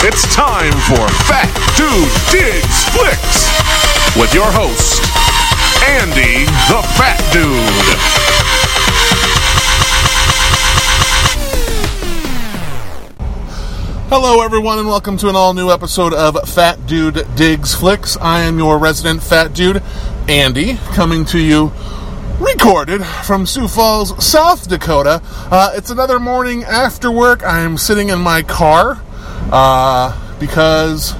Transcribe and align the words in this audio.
It's 0.00 0.32
time 0.34 0.72
for 0.72 1.08
Fat 1.24 1.48
Dude 1.74 2.12
Digs 2.30 2.84
Flicks 2.92 3.48
with 4.14 4.34
your 4.34 4.44
host, 4.52 5.02
Andy 5.82 6.44
the 6.68 6.82
Fat 6.96 7.18
Dude. 7.32 7.96
Hello, 14.10 14.44
everyone, 14.44 14.78
and 14.78 14.86
welcome 14.86 15.16
to 15.16 15.30
an 15.30 15.34
all 15.34 15.54
new 15.54 15.70
episode 15.70 16.12
of 16.12 16.36
Fat 16.46 16.86
Dude 16.86 17.26
Digs 17.34 17.74
Flicks. 17.74 18.18
I 18.18 18.42
am 18.42 18.58
your 18.58 18.78
resident 18.78 19.22
fat 19.22 19.54
dude, 19.54 19.82
Andy, 20.28 20.76
coming 20.92 21.24
to 21.26 21.38
you 21.38 21.72
recorded 22.38 23.02
from 23.24 23.46
Sioux 23.46 23.66
Falls, 23.66 24.22
South 24.22 24.68
Dakota. 24.68 25.22
Uh, 25.50 25.72
it's 25.74 25.90
another 25.90 26.20
morning 26.20 26.64
after 26.64 27.10
work. 27.10 27.42
I 27.42 27.60
am 27.60 27.78
sitting 27.78 28.10
in 28.10 28.18
my 28.18 28.42
car 28.42 29.00
uh, 29.50 30.38
because 30.38 31.14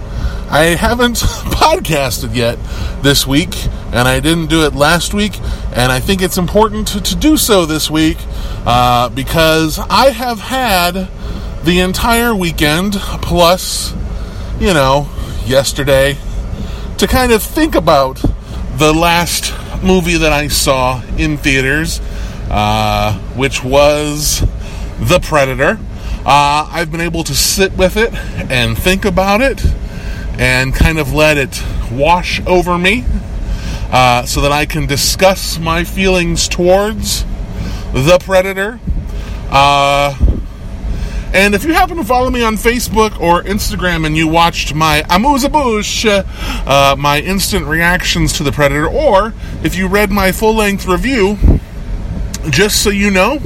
I 0.50 0.76
haven't 0.78 1.16
podcasted 1.16 2.34
yet 2.34 2.58
this 3.02 3.26
week, 3.26 3.54
and 3.92 4.08
I 4.08 4.20
didn't 4.20 4.46
do 4.46 4.64
it 4.64 4.74
last 4.74 5.14
week, 5.14 5.38
and 5.74 5.90
I 5.90 6.00
think 6.00 6.22
it's 6.22 6.38
important 6.38 6.88
to, 6.88 7.00
to 7.00 7.16
do 7.16 7.36
so 7.36 7.66
this 7.66 7.90
week 7.90 8.18
uh, 8.64 9.08
because 9.08 9.78
I 9.78 10.10
have 10.10 10.38
had 10.38 11.08
the 11.64 11.80
entire 11.80 12.34
weekend, 12.34 12.94
plus, 12.94 13.92
you 14.60 14.72
know, 14.72 15.08
yesterday, 15.44 16.16
to 16.98 17.06
kind 17.06 17.32
of 17.32 17.42
think 17.42 17.74
about 17.74 18.22
the 18.76 18.92
last 18.92 19.52
movie 19.82 20.16
that 20.16 20.32
I 20.32 20.48
saw 20.48 21.02
in 21.16 21.36
theaters, 21.38 22.00
uh, 22.50 23.14
which 23.34 23.64
was 23.64 24.40
The 25.00 25.18
Predator. 25.20 25.78
Uh, 26.28 26.68
I've 26.72 26.90
been 26.90 27.00
able 27.00 27.22
to 27.22 27.36
sit 27.36 27.74
with 27.74 27.96
it 27.96 28.12
and 28.50 28.76
think 28.76 29.04
about 29.04 29.40
it 29.40 29.64
and 30.40 30.74
kind 30.74 30.98
of 30.98 31.12
let 31.12 31.38
it 31.38 31.62
wash 31.92 32.44
over 32.48 32.76
me 32.76 33.04
uh, 33.92 34.24
so 34.26 34.40
that 34.40 34.50
I 34.50 34.66
can 34.66 34.86
discuss 34.86 35.56
my 35.56 35.84
feelings 35.84 36.48
towards 36.48 37.24
The 37.92 38.18
Predator. 38.20 38.80
Uh, 39.50 40.18
and 41.32 41.54
if 41.54 41.64
you 41.64 41.74
happen 41.74 41.96
to 41.96 42.04
follow 42.04 42.30
me 42.30 42.42
on 42.42 42.56
Facebook 42.56 43.20
or 43.20 43.44
Instagram 43.44 44.04
and 44.04 44.16
you 44.16 44.26
watched 44.26 44.74
my 44.74 45.04
Amuse 45.08 45.44
uh, 46.04 46.96
my 46.98 47.20
instant 47.20 47.66
reactions 47.66 48.32
to 48.32 48.42
The 48.42 48.50
Predator, 48.50 48.88
or 48.88 49.32
if 49.62 49.76
you 49.76 49.86
read 49.86 50.10
my 50.10 50.32
full 50.32 50.56
length 50.56 50.86
review, 50.86 51.38
just 52.50 52.82
so 52.82 52.90
you 52.90 53.12
know, 53.12 53.38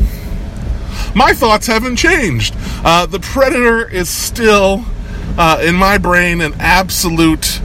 my 1.15 1.33
thoughts 1.33 1.67
haven't 1.67 1.97
changed. 1.97 2.55
Uh, 2.85 3.07
the 3.07 3.21
Predator 3.21 3.89
is 3.89 4.09
still, 4.09 4.85
uh, 5.39 5.61
in 5.63 5.75
my 5.75 5.99
brain, 5.99 6.41
an 6.41 6.55
absolute 6.59 7.61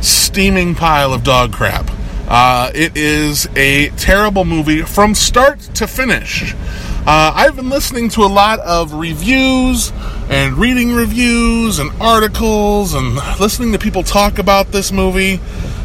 steaming 0.00 0.74
pile 0.74 1.12
of 1.12 1.24
dog 1.24 1.52
crap. 1.52 1.90
Uh, 2.28 2.70
it 2.74 2.96
is 2.96 3.48
a 3.56 3.88
terrible 3.90 4.44
movie 4.44 4.82
from 4.82 5.14
start 5.14 5.58
to 5.74 5.88
finish. 5.88 6.54
Uh, 6.54 7.32
I've 7.34 7.56
been 7.56 7.70
listening 7.70 8.08
to 8.10 8.22
a 8.22 8.30
lot 8.30 8.60
of 8.60 8.92
reviews 8.92 9.90
and 10.28 10.56
reading 10.56 10.92
reviews 10.92 11.80
and 11.80 11.90
articles 12.00 12.94
and 12.94 13.16
listening 13.40 13.72
to 13.72 13.78
people 13.78 14.04
talk 14.04 14.38
about 14.38 14.70
this 14.70 14.92
movie, 14.92 15.40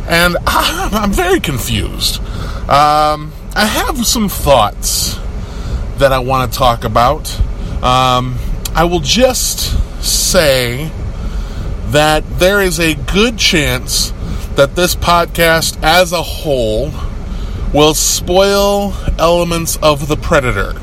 and 0.08 0.38
I'm 0.46 1.12
very 1.12 1.40
confused. 1.40 2.20
Um, 2.70 3.34
I 3.56 3.66
have 3.66 4.06
some 4.06 4.30
thoughts 4.30 5.18
that 5.98 6.12
I 6.12 6.20
want 6.20 6.52
to 6.52 6.58
talk 6.58 6.84
about. 6.84 7.40
Um, 7.84 8.38
I 8.74 8.84
will 8.84 9.00
just 9.00 10.04
say 10.04 10.92
that 11.88 12.24
there 12.40 12.62
is 12.62 12.80
a 12.80 12.96
good 12.96 13.38
chance 13.38 14.12
that 14.56 14.76
this 14.76 14.96
podcast 14.96 15.82
as 15.84 16.12
a 16.12 16.22
whole 16.22 16.92
will 17.74 17.94
spoil 17.94 18.94
elements 19.20 19.78
of 19.78 20.08
The 20.08 20.16
Predator. 20.16 20.74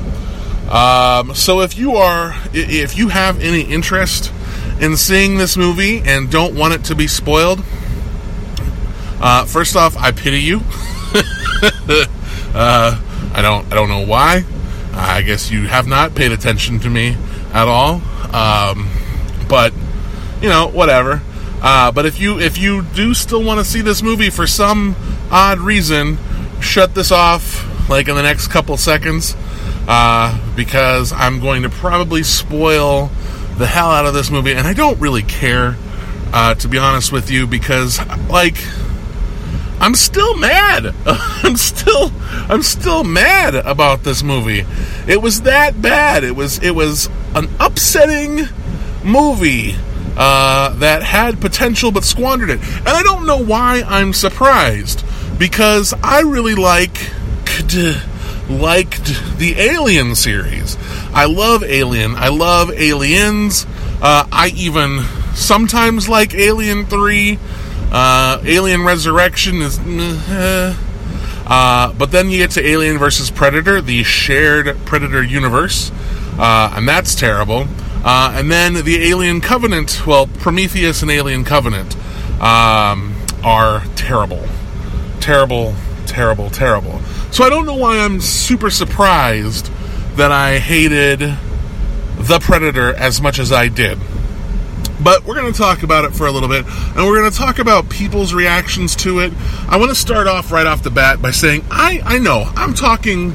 Um, 0.70 1.34
so 1.34 1.60
if 1.60 1.76
you 1.76 1.96
are, 1.96 2.34
if 2.52 2.96
you 2.96 3.08
have 3.08 3.40
any 3.40 3.62
interest 3.62 4.32
in 4.80 4.96
seeing 4.96 5.36
this 5.36 5.56
movie 5.56 5.98
and 5.98 6.30
don't 6.30 6.54
want 6.54 6.74
it 6.74 6.84
to 6.84 6.94
be 6.94 7.06
spoiled, 7.06 7.62
uh, 9.20 9.44
first 9.44 9.76
off, 9.76 9.96
I 9.96 10.12
pity 10.12 10.40
you. 10.40 10.58
uh, 12.54 13.00
I 13.34 13.42
don't, 13.42 13.70
I 13.70 13.74
don't 13.74 13.88
know 13.88 14.04
why. 14.06 14.44
I 14.92 15.22
guess 15.22 15.50
you 15.50 15.66
have 15.66 15.86
not 15.86 16.14
paid 16.14 16.32
attention 16.32 16.80
to 16.80 16.90
me 16.90 17.16
at 17.52 17.68
all. 17.68 18.02
Um, 18.34 18.90
but 19.48 19.72
you 20.40 20.48
know, 20.48 20.68
whatever. 20.68 21.22
Uh, 21.62 21.92
but 21.92 22.06
if 22.06 22.18
you 22.18 22.40
if 22.40 22.58
you 22.58 22.82
do 22.82 23.14
still 23.14 23.42
want 23.42 23.60
to 23.60 23.64
see 23.64 23.80
this 23.80 24.02
movie 24.02 24.30
for 24.30 24.46
some 24.46 24.96
odd 25.30 25.58
reason, 25.58 26.18
shut 26.60 26.94
this 26.94 27.12
off 27.12 27.68
like 27.88 28.08
in 28.08 28.14
the 28.14 28.22
next 28.22 28.48
couple 28.48 28.76
seconds 28.76 29.36
uh, 29.86 30.54
because 30.56 31.12
I'm 31.12 31.40
going 31.40 31.62
to 31.62 31.68
probably 31.68 32.22
spoil 32.22 33.10
the 33.58 33.66
hell 33.66 33.90
out 33.90 34.06
of 34.06 34.14
this 34.14 34.30
movie, 34.30 34.52
and 34.52 34.66
I 34.66 34.72
don't 34.72 34.98
really 35.00 35.22
care, 35.22 35.76
uh, 36.32 36.54
to 36.54 36.68
be 36.68 36.78
honest 36.78 37.12
with 37.12 37.30
you, 37.30 37.46
because 37.46 38.00
like 38.28 38.56
I'm 39.82 39.96
still 39.96 40.36
mad. 40.36 40.94
I'm 41.06 41.56
still 41.56 42.12
I'm 42.48 42.62
still 42.62 43.02
mad 43.02 43.56
about 43.56 44.04
this 44.04 44.22
movie. 44.22 44.64
It 45.08 45.20
was 45.20 45.42
that 45.42 45.82
bad. 45.82 46.22
It 46.22 46.36
was 46.36 46.58
it 46.60 46.70
was 46.70 47.10
an 47.34 47.48
upsetting 47.58 48.42
movie 49.02 49.74
uh, 50.16 50.68
that 50.76 51.02
had 51.02 51.40
potential 51.40 51.90
but 51.90 52.04
squandered 52.04 52.50
it, 52.50 52.60
and 52.60 52.88
I 52.88 53.02
don't 53.02 53.26
know 53.26 53.42
why 53.42 53.82
I'm 53.84 54.12
surprised 54.12 55.04
because 55.36 55.92
I 56.00 56.20
really 56.20 56.54
like 56.54 56.96
liked 58.48 59.38
the 59.38 59.54
Alien 59.58 60.14
series. 60.14 60.76
I 61.12 61.24
love 61.24 61.64
Alien. 61.64 62.14
I 62.14 62.28
love 62.28 62.70
Aliens. 62.70 63.66
Uh, 64.00 64.28
I 64.30 64.52
even 64.54 65.00
sometimes 65.34 66.08
like 66.08 66.34
Alien 66.34 66.86
3. 66.86 67.38
Uh, 67.92 68.40
Alien 68.44 68.82
Resurrection 68.84 69.60
is. 69.60 69.78
Eh. 69.78 70.74
Uh, 71.44 71.92
but 71.92 72.10
then 72.10 72.30
you 72.30 72.38
get 72.38 72.52
to 72.52 72.66
Alien 72.66 72.98
versus 72.98 73.30
Predator, 73.30 73.82
the 73.82 74.02
shared 74.02 74.78
Predator 74.86 75.22
universe, 75.22 75.92
uh, 76.38 76.72
and 76.74 76.88
that's 76.88 77.14
terrible. 77.14 77.66
Uh, 78.04 78.32
and 78.36 78.50
then 78.50 78.74
the 78.84 79.10
Alien 79.10 79.40
Covenant, 79.40 80.06
well, 80.06 80.26
Prometheus 80.26 81.02
and 81.02 81.10
Alien 81.10 81.44
Covenant 81.44 81.94
um, 82.40 83.14
are 83.44 83.82
terrible. 83.94 84.42
Terrible, 85.20 85.74
terrible, 86.06 86.48
terrible. 86.48 87.00
So 87.30 87.44
I 87.44 87.50
don't 87.50 87.66
know 87.66 87.76
why 87.76 87.98
I'm 87.98 88.20
super 88.20 88.70
surprised 88.70 89.70
that 90.16 90.32
I 90.32 90.58
hated 90.58 91.20
The 92.16 92.38
Predator 92.40 92.94
as 92.94 93.20
much 93.20 93.38
as 93.38 93.52
I 93.52 93.68
did. 93.68 93.98
But 95.02 95.24
we're 95.24 95.34
going 95.34 95.52
to 95.52 95.58
talk 95.58 95.82
about 95.82 96.04
it 96.04 96.14
for 96.14 96.26
a 96.26 96.30
little 96.30 96.48
bit, 96.48 96.64
and 96.66 97.06
we're 97.06 97.18
going 97.18 97.30
to 97.30 97.36
talk 97.36 97.58
about 97.58 97.88
people's 97.88 98.32
reactions 98.32 98.94
to 98.96 99.20
it. 99.20 99.32
I 99.68 99.76
want 99.78 99.90
to 99.90 99.94
start 99.94 100.26
off 100.26 100.52
right 100.52 100.66
off 100.66 100.82
the 100.82 100.90
bat 100.90 101.20
by 101.20 101.30
saying 101.30 101.64
I, 101.70 102.00
I 102.04 102.18
know 102.18 102.50
I'm 102.54 102.74
talking 102.74 103.34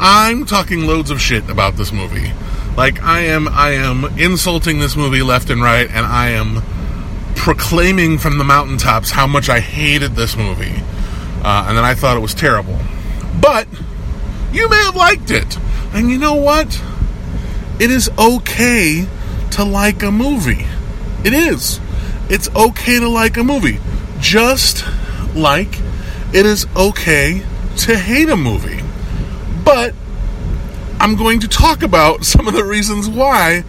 I'm 0.00 0.46
talking 0.46 0.86
loads 0.86 1.10
of 1.10 1.20
shit 1.20 1.48
about 1.50 1.76
this 1.76 1.92
movie. 1.92 2.32
Like 2.76 3.02
I 3.02 3.20
am 3.20 3.48
I 3.48 3.70
am 3.70 4.04
insulting 4.18 4.78
this 4.78 4.96
movie 4.96 5.22
left 5.22 5.50
and 5.50 5.60
right, 5.60 5.88
and 5.90 6.06
I 6.06 6.30
am 6.30 6.62
proclaiming 7.34 8.18
from 8.18 8.38
the 8.38 8.44
mountaintops 8.44 9.10
how 9.10 9.26
much 9.26 9.48
I 9.48 9.60
hated 9.60 10.14
this 10.14 10.36
movie, 10.36 10.82
uh, 11.42 11.66
and 11.68 11.76
then 11.76 11.84
I 11.84 11.94
thought 11.94 12.16
it 12.16 12.20
was 12.20 12.34
terrible. 12.34 12.78
But 13.40 13.66
you 14.52 14.68
may 14.68 14.76
have 14.84 14.96
liked 14.96 15.30
it. 15.30 15.58
And 15.92 16.10
you 16.10 16.18
know 16.18 16.34
what? 16.34 16.82
It 17.80 17.90
is 17.90 18.10
okay 18.18 19.06
to 19.52 19.64
like 19.64 20.02
a 20.02 20.10
movie. 20.10 20.66
It 21.24 21.32
is. 21.32 21.80
It's 22.28 22.48
okay 22.54 23.00
to 23.00 23.08
like 23.08 23.36
a 23.36 23.44
movie. 23.44 23.78
Just 24.20 24.84
like 25.34 25.78
it 26.32 26.46
is 26.46 26.66
okay 26.76 27.42
to 27.78 27.96
hate 27.96 28.28
a 28.28 28.36
movie. 28.36 28.82
But 29.64 29.94
I'm 31.00 31.16
going 31.16 31.40
to 31.40 31.48
talk 31.48 31.82
about 31.82 32.24
some 32.24 32.48
of 32.48 32.54
the 32.54 32.64
reasons 32.64 33.08
why 33.08 33.64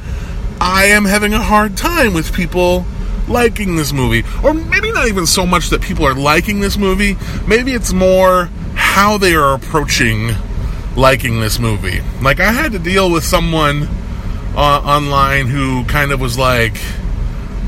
I 0.60 0.86
am 0.86 1.06
having 1.06 1.34
a 1.34 1.42
hard 1.42 1.78
time 1.78 2.14
with 2.14 2.34
people 2.34 2.86
liking 3.28 3.76
this 3.76 3.94
movie. 3.94 4.24
Or 4.44 4.54
maybe 4.54 4.92
not 4.92 5.08
even 5.08 5.26
so 5.26 5.46
much 5.46 5.70
that 5.70 5.82
people 5.82 6.06
are 6.06 6.16
liking 6.16 6.60
this 6.60 6.78
movie. 6.78 7.16
Maybe 7.48 7.74
it's 7.74 7.94
more 7.94 8.50
how 8.76 9.18
they 9.18 9.36
are 9.36 9.54
approaching 9.54 10.32
liking 10.96 11.40
this 11.40 11.60
movie. 11.60 12.02
Like, 12.22 12.40
I 12.40 12.52
had 12.52 12.72
to 12.74 12.80
deal 12.80 13.12
with 13.12 13.24
someone 13.24 13.88
uh, 14.56 14.82
online 14.84 15.48
who 15.48 15.86
kind 15.86 16.12
of 16.12 16.20
was 16.20 16.38
like, 16.38 16.76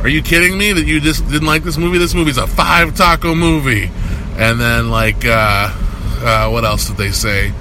Are 0.01 0.09
you 0.09 0.21
kidding 0.21 0.57
me 0.57 0.74
that 0.74 0.86
you 0.86 1.00
just 1.00 1.27
didn't 1.30 1.48
like 1.48 1.63
this 1.63 1.77
movie? 1.77 1.98
This 1.98 2.15
movie's 2.15 2.38
a 2.38 2.48
five 2.48 2.95
taco 2.95 3.36
movie. 3.36 3.92
And 4.38 4.59
then, 4.59 4.89
like, 4.89 5.24
uh, 5.25 5.69
uh, 5.71 6.50
what 6.50 6.65
else 6.65 6.88
did 6.88 6.98
they 6.98 7.12
say? 7.12 7.53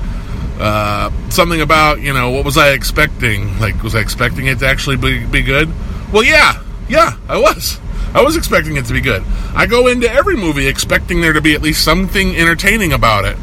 Uh, 0.59 1.11
something 1.31 1.61
about, 1.61 2.01
you 2.01 2.13
know, 2.13 2.31
what 2.31 2.45
was 2.45 2.57
I 2.57 2.71
expecting? 2.71 3.59
Like, 3.59 3.83
was 3.83 3.95
I 3.95 4.01
expecting 4.01 4.47
it 4.47 4.59
to 4.61 4.67
actually 4.67 4.97
be, 4.97 5.25
be 5.27 5.43
good? 5.43 5.71
Well, 6.13 6.25
yeah, 6.25 6.63
Yeah, 6.91 7.17
I 7.29 7.39
was. 7.39 7.79
I 8.15 8.23
was 8.23 8.37
expecting 8.37 8.77
it 8.77 8.87
to 8.87 8.93
be 8.93 9.01
good. 9.01 9.23
I 9.55 9.67
go 9.67 9.87
into 9.87 10.11
every 10.11 10.37
movie 10.37 10.67
expecting 10.67 11.21
there 11.21 11.33
to 11.33 11.41
be 11.41 11.55
at 11.55 11.63
least 11.63 11.85
something 11.85 12.35
entertaining 12.37 12.93
about 12.93 13.25
it. 13.25 13.37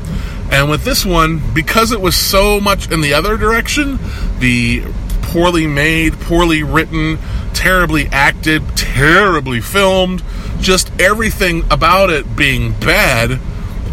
And 0.51 0.69
with 0.69 0.83
this 0.83 1.05
one, 1.05 1.41
because 1.53 1.93
it 1.93 2.01
was 2.01 2.15
so 2.17 2.59
much 2.59 2.91
in 2.91 2.99
the 2.99 3.13
other 3.13 3.37
direction, 3.37 3.99
the 4.39 4.83
poorly 5.27 5.67
made, 5.67 6.13
poorly 6.21 6.63
written, 6.63 7.19
terribly 7.53 8.07
acted, 8.07 8.63
terribly 8.77 9.61
filmed, 9.61 10.23
just 10.59 10.89
everything 10.99 11.63
about 11.69 12.09
it 12.09 12.35
being 12.35 12.71
bad, 12.79 13.39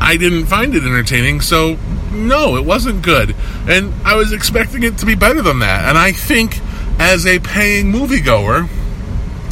I 0.00 0.16
didn't 0.16 0.46
find 0.46 0.74
it 0.74 0.84
entertaining. 0.84 1.40
So, 1.40 1.76
no, 2.12 2.56
it 2.56 2.64
wasn't 2.64 3.02
good. 3.02 3.34
And 3.68 3.92
I 4.04 4.14
was 4.14 4.32
expecting 4.32 4.82
it 4.84 4.98
to 4.98 5.06
be 5.06 5.14
better 5.14 5.42
than 5.42 5.58
that. 5.58 5.88
And 5.88 5.98
I 5.98 6.12
think 6.12 6.60
as 6.98 7.26
a 7.26 7.40
paying 7.40 7.92
moviegoer, 7.92 8.68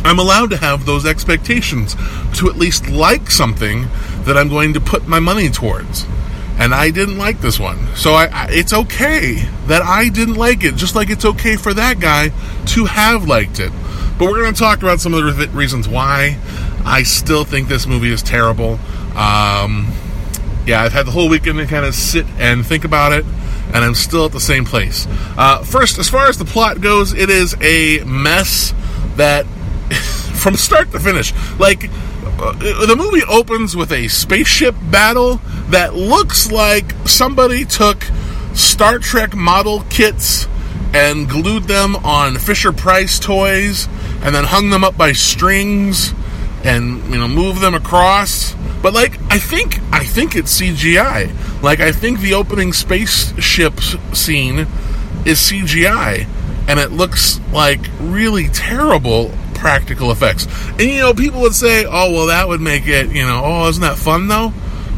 I'm 0.05 0.19
allowed 0.19 0.51
to 0.51 0.57
have 0.57 0.87
those 0.87 1.07
expectations 1.07 1.95
to 2.39 2.49
at 2.49 2.57
least 2.57 2.89
like 2.89 3.31
something 3.31 3.89
that 4.25 4.37
I'm 4.37 4.49
going 4.49 4.75
to 4.75 4.81
put 4.81 5.07
my 5.07 5.21
money 5.21 5.49
towards. 5.49 6.07
And 6.63 6.73
I 6.73 6.93
didn't 6.93 7.19
like 7.19 7.41
this 7.41 7.59
one. 7.59 7.77
So 7.97 8.13
I, 8.13 8.27
I, 8.27 8.47
it's 8.51 8.73
okay 8.73 9.35
that 9.67 9.83
I 9.83 10.09
didn't 10.09 10.37
like 10.37 10.63
it, 10.63 10.77
just 10.77 10.95
like 10.95 11.11
it's 11.11 11.25
okay 11.25 11.57
for 11.57 11.75
that 11.75 11.99
guy 11.99 12.29
to 12.67 12.85
have 12.85 13.27
liked 13.27 13.59
it. 13.59 13.73
But 14.17 14.31
we're 14.31 14.43
going 14.43 14.55
to 14.55 14.61
talk 14.61 14.81
about 14.81 15.01
some 15.01 15.13
of 15.13 15.25
the 15.25 15.49
reasons 15.49 15.89
why 15.89 16.39
I 16.85 17.03
still 17.03 17.45
think 17.45 17.67
this 17.67 17.85
movie 17.89 18.13
is 18.13 18.23
terrible. 18.23 18.79
Um, 19.17 19.93
yeah, 20.65 20.83
I've 20.83 20.93
had 20.93 21.05
the 21.05 21.11
whole 21.11 21.29
weekend 21.29 21.59
to 21.59 21.67
kind 21.67 21.85
of 21.85 21.97
sit 21.97 22.27
and 22.39 22.65
think 22.65 22.85
about 22.85 23.11
it, 23.11 23.25
and 23.75 23.79
I'm 23.79 23.97
still 23.97 24.27
at 24.27 24.31
the 24.31 24.39
same 24.39 24.65
place. 24.65 25.09
Uh, 25.37 25.65
first, 25.65 25.99
as 25.99 26.09
far 26.09 26.29
as 26.29 26.39
the 26.39 26.45
plot 26.45 26.81
goes, 26.81 27.13
it 27.13 27.29
is 27.29 27.57
a 27.61 28.05
mess 28.05 28.73
that, 29.17 29.47
from 30.37 30.55
start 30.55 30.93
to 30.93 31.01
finish, 31.01 31.35
like 31.59 31.91
uh, 32.39 32.53
the 32.87 32.95
movie 32.97 33.25
opens 33.29 33.75
with 33.75 33.91
a 33.91 34.07
spaceship 34.07 34.77
battle 34.93 35.41
that 35.73 35.95
looks 35.95 36.53
like 36.53 36.93
somebody 37.07 37.65
took 37.65 38.05
Star 38.55 38.99
Trek 38.99 39.35
model 39.35 39.83
kits 39.89 40.47
and 40.95 41.29
glued 41.29 41.65
them 41.65 41.97
on 41.97 42.37
Fisher 42.37 42.73
Price 42.73 43.19
toys 43.19 43.89
and 44.23 44.35
then 44.35 44.45
hung 44.45 44.69
them 44.71 44.85
up 44.85 44.97
by 44.97 45.13
strings 45.13 46.13
and 46.63 47.03
you 47.13 47.19
know 47.19 47.27
move 47.27 47.61
them 47.61 47.75
across. 47.75 48.55
But 48.83 48.95
like 48.95 49.21
i 49.31 49.39
think 49.39 49.79
i 49.93 50.05
think 50.05 50.35
it's 50.35 50.61
cgi 50.61 51.63
like 51.63 51.79
i 51.79 51.93
think 51.93 52.19
the 52.19 52.35
opening 52.35 52.73
spaceship 52.73 53.79
scene 54.13 54.67
is 55.25 55.39
cgi 55.39 56.27
and 56.67 56.81
it 56.81 56.91
looks 56.91 57.41
like 57.53 57.81
really 58.01 58.49
terrible 58.49 59.31
practical 59.55 60.11
effects. 60.11 60.47
And 60.71 60.81
you 60.81 60.99
know 60.99 61.15
people 61.15 61.41
would 61.43 61.55
say 61.55 61.85
oh 61.87 62.13
well 62.13 62.27
that 62.27 62.49
would 62.49 62.61
make 62.61 62.89
it 62.89 63.11
you 63.13 63.25
know 63.25 63.43
oh 63.45 63.69
isn't 63.69 63.83
that 63.83 63.97
fun 63.97 64.27
though 64.27 64.53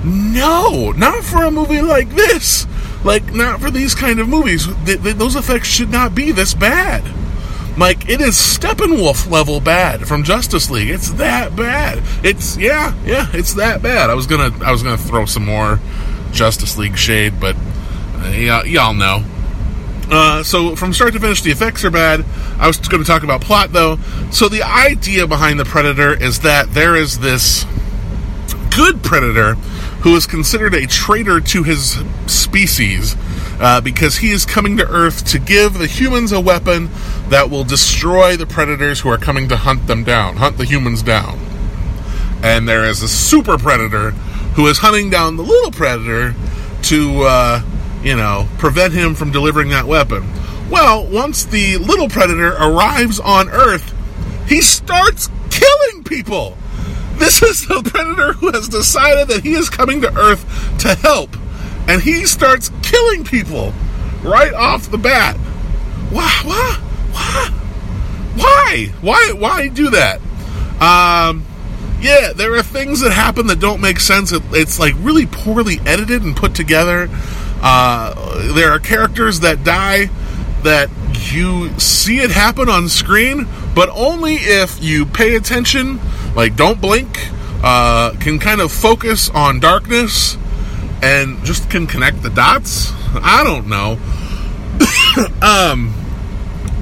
no 0.04 0.92
not 0.92 1.24
for 1.24 1.44
a 1.44 1.50
movie 1.50 1.80
like 1.80 2.10
this 2.10 2.66
like 3.04 3.32
not 3.32 3.60
for 3.60 3.70
these 3.70 3.94
kind 3.94 4.20
of 4.20 4.28
movies 4.28 4.66
th- 4.84 5.02
th- 5.02 5.16
those 5.16 5.36
effects 5.36 5.68
should 5.68 5.90
not 5.90 6.14
be 6.14 6.32
this 6.32 6.54
bad 6.54 7.02
like 7.76 8.08
it 8.08 8.20
is 8.20 8.36
Steppenwolf 8.36 9.28
level 9.28 9.58
bad 9.60 10.06
from 10.06 10.22
Justice 10.22 10.70
League. 10.70 10.90
It's 10.90 11.10
that 11.14 11.56
bad. 11.56 12.04
It's 12.22 12.56
yeah, 12.56 12.94
yeah, 13.04 13.26
it's 13.32 13.54
that 13.54 13.82
bad. 13.82 14.10
I 14.10 14.14
was 14.14 14.28
gonna 14.28 14.56
I 14.64 14.70
was 14.70 14.84
gonna 14.84 14.96
throw 14.96 15.24
some 15.24 15.44
more 15.44 15.80
Justice 16.30 16.78
League 16.78 16.96
shade, 16.96 17.40
but 17.40 17.56
uh, 18.18 18.28
yeah, 18.28 18.62
y'all 18.62 18.94
know. 18.94 19.24
Uh, 20.10 20.42
so 20.42 20.76
from 20.76 20.92
start 20.92 21.14
to 21.14 21.20
finish, 21.20 21.42
the 21.42 21.50
effects 21.50 21.84
are 21.84 21.90
bad. 21.90 22.24
I 22.58 22.66
was 22.66 22.78
going 22.78 23.02
to 23.02 23.06
talk 23.06 23.22
about 23.22 23.40
plot 23.40 23.72
though. 23.72 23.96
So 24.30 24.48
the 24.48 24.62
idea 24.62 25.26
behind 25.26 25.58
the 25.58 25.64
Predator 25.64 26.12
is 26.12 26.40
that 26.40 26.72
there 26.72 26.94
is 26.94 27.20
this 27.20 27.64
good 28.74 29.02
Predator 29.02 29.56
who 30.04 30.14
is 30.16 30.26
considered 30.26 30.74
a 30.74 30.86
traitor 30.86 31.40
to 31.40 31.62
his 31.62 31.98
species 32.26 33.16
uh, 33.58 33.80
because 33.80 34.18
he 34.18 34.30
is 34.32 34.44
coming 34.44 34.76
to 34.76 34.86
Earth 34.86 35.24
to 35.24 35.38
give 35.38 35.78
the 35.78 35.86
humans 35.86 36.30
a 36.30 36.38
weapon 36.38 36.90
that 37.30 37.48
will 37.48 37.64
destroy 37.64 38.36
the 38.36 38.44
predators 38.44 39.00
who 39.00 39.08
are 39.08 39.16
coming 39.16 39.48
to 39.48 39.56
hunt 39.56 39.86
them 39.86 40.04
down, 40.04 40.36
hunt 40.36 40.58
the 40.58 40.66
humans 40.66 41.02
down. 41.02 41.38
And 42.42 42.68
there 42.68 42.84
is 42.84 43.02
a 43.02 43.08
super 43.08 43.56
predator 43.56 44.10
who 44.56 44.66
is 44.66 44.76
hunting 44.76 45.08
down 45.08 45.38
the 45.38 45.42
little 45.42 45.70
predator 45.70 46.34
to, 46.82 47.22
uh, 47.22 47.62
you 48.02 48.14
know, 48.14 48.46
prevent 48.58 48.92
him 48.92 49.14
from 49.14 49.32
delivering 49.32 49.70
that 49.70 49.86
weapon. 49.86 50.30
Well, 50.68 51.06
once 51.06 51.46
the 51.46 51.78
little 51.78 52.10
predator 52.10 52.52
arrives 52.52 53.18
on 53.20 53.48
Earth, 53.48 53.94
he 54.46 54.60
starts 54.60 55.30
killing 55.48 56.04
people. 56.04 56.58
This 57.24 57.42
is 57.42 57.66
the 57.66 57.82
predator 57.82 58.32
who 58.34 58.50
has 58.50 58.68
decided 58.68 59.28
that 59.28 59.42
he 59.42 59.54
is 59.54 59.70
coming 59.70 60.02
to 60.02 60.14
Earth 60.16 60.44
to 60.80 60.94
help, 60.94 61.36
and 61.88 62.02
he 62.02 62.24
starts 62.26 62.70
killing 62.82 63.24
people 63.24 63.72
right 64.22 64.52
off 64.52 64.90
the 64.90 64.98
bat. 64.98 65.36
Why? 66.10 66.30
Why? 66.44 66.80
Why? 67.12 67.50
Why? 68.36 68.92
Why? 69.00 69.32
Why 69.32 69.68
do 69.68 69.90
that? 69.90 70.20
Um, 70.80 71.44
yeah, 72.00 72.32
there 72.34 72.54
are 72.56 72.62
things 72.62 73.00
that 73.00 73.12
happen 73.12 73.46
that 73.46 73.60
don't 73.60 73.80
make 73.80 74.00
sense. 74.00 74.32
It's 74.32 74.78
like 74.78 74.94
really 74.98 75.26
poorly 75.26 75.80
edited 75.86 76.22
and 76.22 76.36
put 76.36 76.54
together. 76.54 77.08
Uh, 77.62 78.52
there 78.54 78.70
are 78.70 78.78
characters 78.78 79.40
that 79.40 79.64
die 79.64 80.10
that 80.62 80.90
you 81.32 81.70
see 81.78 82.18
it 82.18 82.30
happen 82.30 82.68
on 82.68 82.88
screen, 82.88 83.46
but 83.74 83.88
only 83.90 84.34
if 84.34 84.82
you 84.82 85.04
pay 85.06 85.34
attention, 85.34 86.00
like 86.34 86.56
don't 86.56 86.80
blink, 86.80 87.18
uh, 87.62 88.14
can 88.20 88.38
kind 88.38 88.60
of 88.60 88.70
focus 88.70 89.30
on 89.30 89.60
darkness, 89.60 90.36
and 91.02 91.42
just 91.44 91.68
can 91.70 91.86
connect 91.86 92.22
the 92.22 92.30
dots. 92.30 92.92
I 93.14 93.42
don't 93.44 93.68
know. 93.68 93.98
um, 95.42 95.94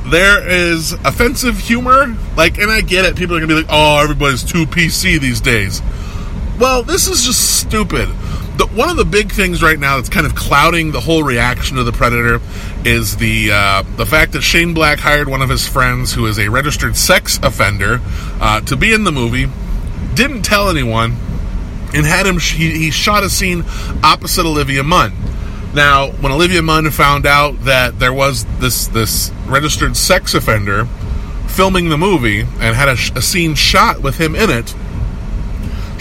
there 0.06 0.46
is 0.48 0.92
offensive 0.92 1.58
humor, 1.58 2.16
like, 2.36 2.58
and 2.58 2.70
I 2.70 2.80
get 2.80 3.04
it. 3.04 3.16
People 3.16 3.36
are 3.36 3.40
gonna 3.40 3.48
be 3.48 3.54
like, 3.54 3.70
"Oh, 3.70 3.98
everybody's 3.98 4.44
too 4.44 4.66
PC 4.66 5.18
these 5.18 5.40
days." 5.40 5.80
Well, 6.58 6.82
this 6.82 7.08
is 7.08 7.24
just 7.24 7.60
stupid. 7.60 8.08
The, 8.56 8.66
one 8.66 8.90
of 8.90 8.96
the 8.96 9.04
big 9.04 9.32
things 9.32 9.62
right 9.62 9.78
now 9.78 9.96
that's 9.96 10.10
kind 10.10 10.26
of 10.26 10.34
clouding 10.34 10.92
the 10.92 11.00
whole 11.00 11.22
reaction 11.22 11.78
to 11.78 11.84
the 11.84 11.92
Predator 11.92 12.40
is 12.84 13.16
the 13.16 13.50
uh, 13.50 13.82
the 13.96 14.04
fact 14.04 14.32
that 14.32 14.42
Shane 14.42 14.74
Black 14.74 14.98
hired 14.98 15.28
one 15.28 15.40
of 15.40 15.48
his 15.48 15.66
friends, 15.66 16.12
who 16.12 16.26
is 16.26 16.38
a 16.38 16.48
registered 16.48 16.96
sex 16.96 17.38
offender, 17.42 18.00
uh, 18.40 18.60
to 18.62 18.76
be 18.76 18.92
in 18.92 19.04
the 19.04 19.12
movie. 19.12 19.46
Didn't 20.14 20.42
tell 20.42 20.68
anyone, 20.68 21.16
and 21.94 22.04
had 22.04 22.26
him. 22.26 22.38
He, 22.38 22.70
he 22.72 22.90
shot 22.90 23.22
a 23.22 23.30
scene 23.30 23.64
opposite 24.02 24.44
Olivia 24.44 24.82
Munn. 24.82 25.12
Now, 25.74 26.10
when 26.10 26.32
Olivia 26.32 26.60
Munn 26.60 26.90
found 26.90 27.24
out 27.24 27.64
that 27.64 27.98
there 27.98 28.12
was 28.12 28.44
this 28.58 28.88
this 28.88 29.30
registered 29.46 29.96
sex 29.96 30.34
offender 30.34 30.86
filming 31.46 31.88
the 31.88 31.98
movie 31.98 32.40
and 32.40 32.76
had 32.76 32.88
a, 32.88 32.96
a 33.16 33.22
scene 33.22 33.54
shot 33.54 34.02
with 34.02 34.18
him 34.18 34.34
in 34.34 34.50
it, 34.50 34.74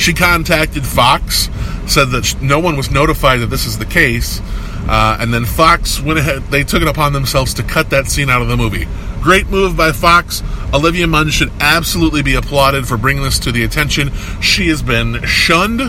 she 0.01 0.13
contacted 0.13 0.86
Fox, 0.86 1.50
said 1.86 2.05
that 2.10 2.36
no 2.41 2.60
one 2.60 2.75
was 2.75 2.89
notified 2.89 3.39
that 3.41 3.48
this 3.48 3.65
is 3.65 3.77
the 3.77 3.86
case, 3.86 4.41
uh, 4.88 5.17
and 5.20 5.34
then 5.34 5.46
Fox 5.46 6.01
went 6.01 6.17
ahead. 6.17 6.41
They 6.43 6.63
took 6.63 6.81
it 6.81 6.88
upon 6.88 7.13
themselves 7.13 7.53
to 7.55 7.63
cut 7.63 7.91
that 7.91 8.08
scene 8.08 8.29
out 8.29 8.41
of 8.41 8.48
the 8.48 8.58
movie. 8.58 8.88
Great 9.22 9.48
move 9.48 9.77
by 9.77 9.91
Fox. 9.91 10.41
Olivia 10.74 11.05
Munn 11.05 11.29
should 11.29 11.51
absolutely 11.60 12.24
be 12.24 12.34
applauded 12.34 12.88
for 12.88 12.98
bringing 12.98 13.24
this 13.24 13.38
to 13.39 13.51
the 13.51 13.63
attention. 13.63 14.12
She 14.41 14.70
has 14.70 14.81
been 14.81 15.24
shunned 15.24 15.81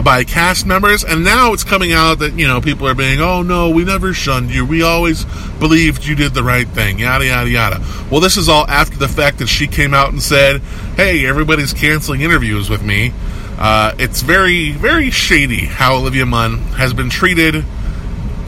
by 0.00 0.24
cast 0.24 0.64
members, 0.64 1.04
and 1.04 1.22
now 1.22 1.52
it's 1.52 1.64
coming 1.64 1.92
out 1.92 2.20
that 2.20 2.32
you 2.38 2.46
know 2.46 2.60
people 2.60 2.88
are 2.88 2.94
being, 2.94 3.20
oh 3.20 3.42
no, 3.42 3.70
we 3.70 3.84
never 3.84 4.14
shunned 4.14 4.50
you. 4.50 4.64
We 4.64 4.82
always 4.82 5.24
believed 5.58 6.06
you 6.06 6.14
did 6.14 6.32
the 6.32 6.42
right 6.42 6.66
thing. 6.66 7.00
Yada 7.00 7.26
yada 7.26 7.50
yada. 7.50 7.84
Well, 8.10 8.20
this 8.20 8.36
is 8.36 8.48
all 8.48 8.66
after 8.68 8.96
the 8.96 9.08
fact 9.08 9.38
that 9.38 9.48
she 9.48 9.66
came 9.66 9.92
out 9.92 10.10
and 10.10 10.22
said, 10.22 10.62
hey, 10.96 11.26
everybody's 11.26 11.74
canceling 11.74 12.22
interviews 12.22 12.70
with 12.70 12.82
me. 12.82 13.12
Uh, 13.58 13.94
it's 13.98 14.22
very 14.22 14.72
very 14.72 15.10
shady 15.10 15.66
how 15.66 15.96
Olivia 15.96 16.24
Munn 16.24 16.58
has 16.76 16.94
been 16.94 17.10
treated, 17.10 17.64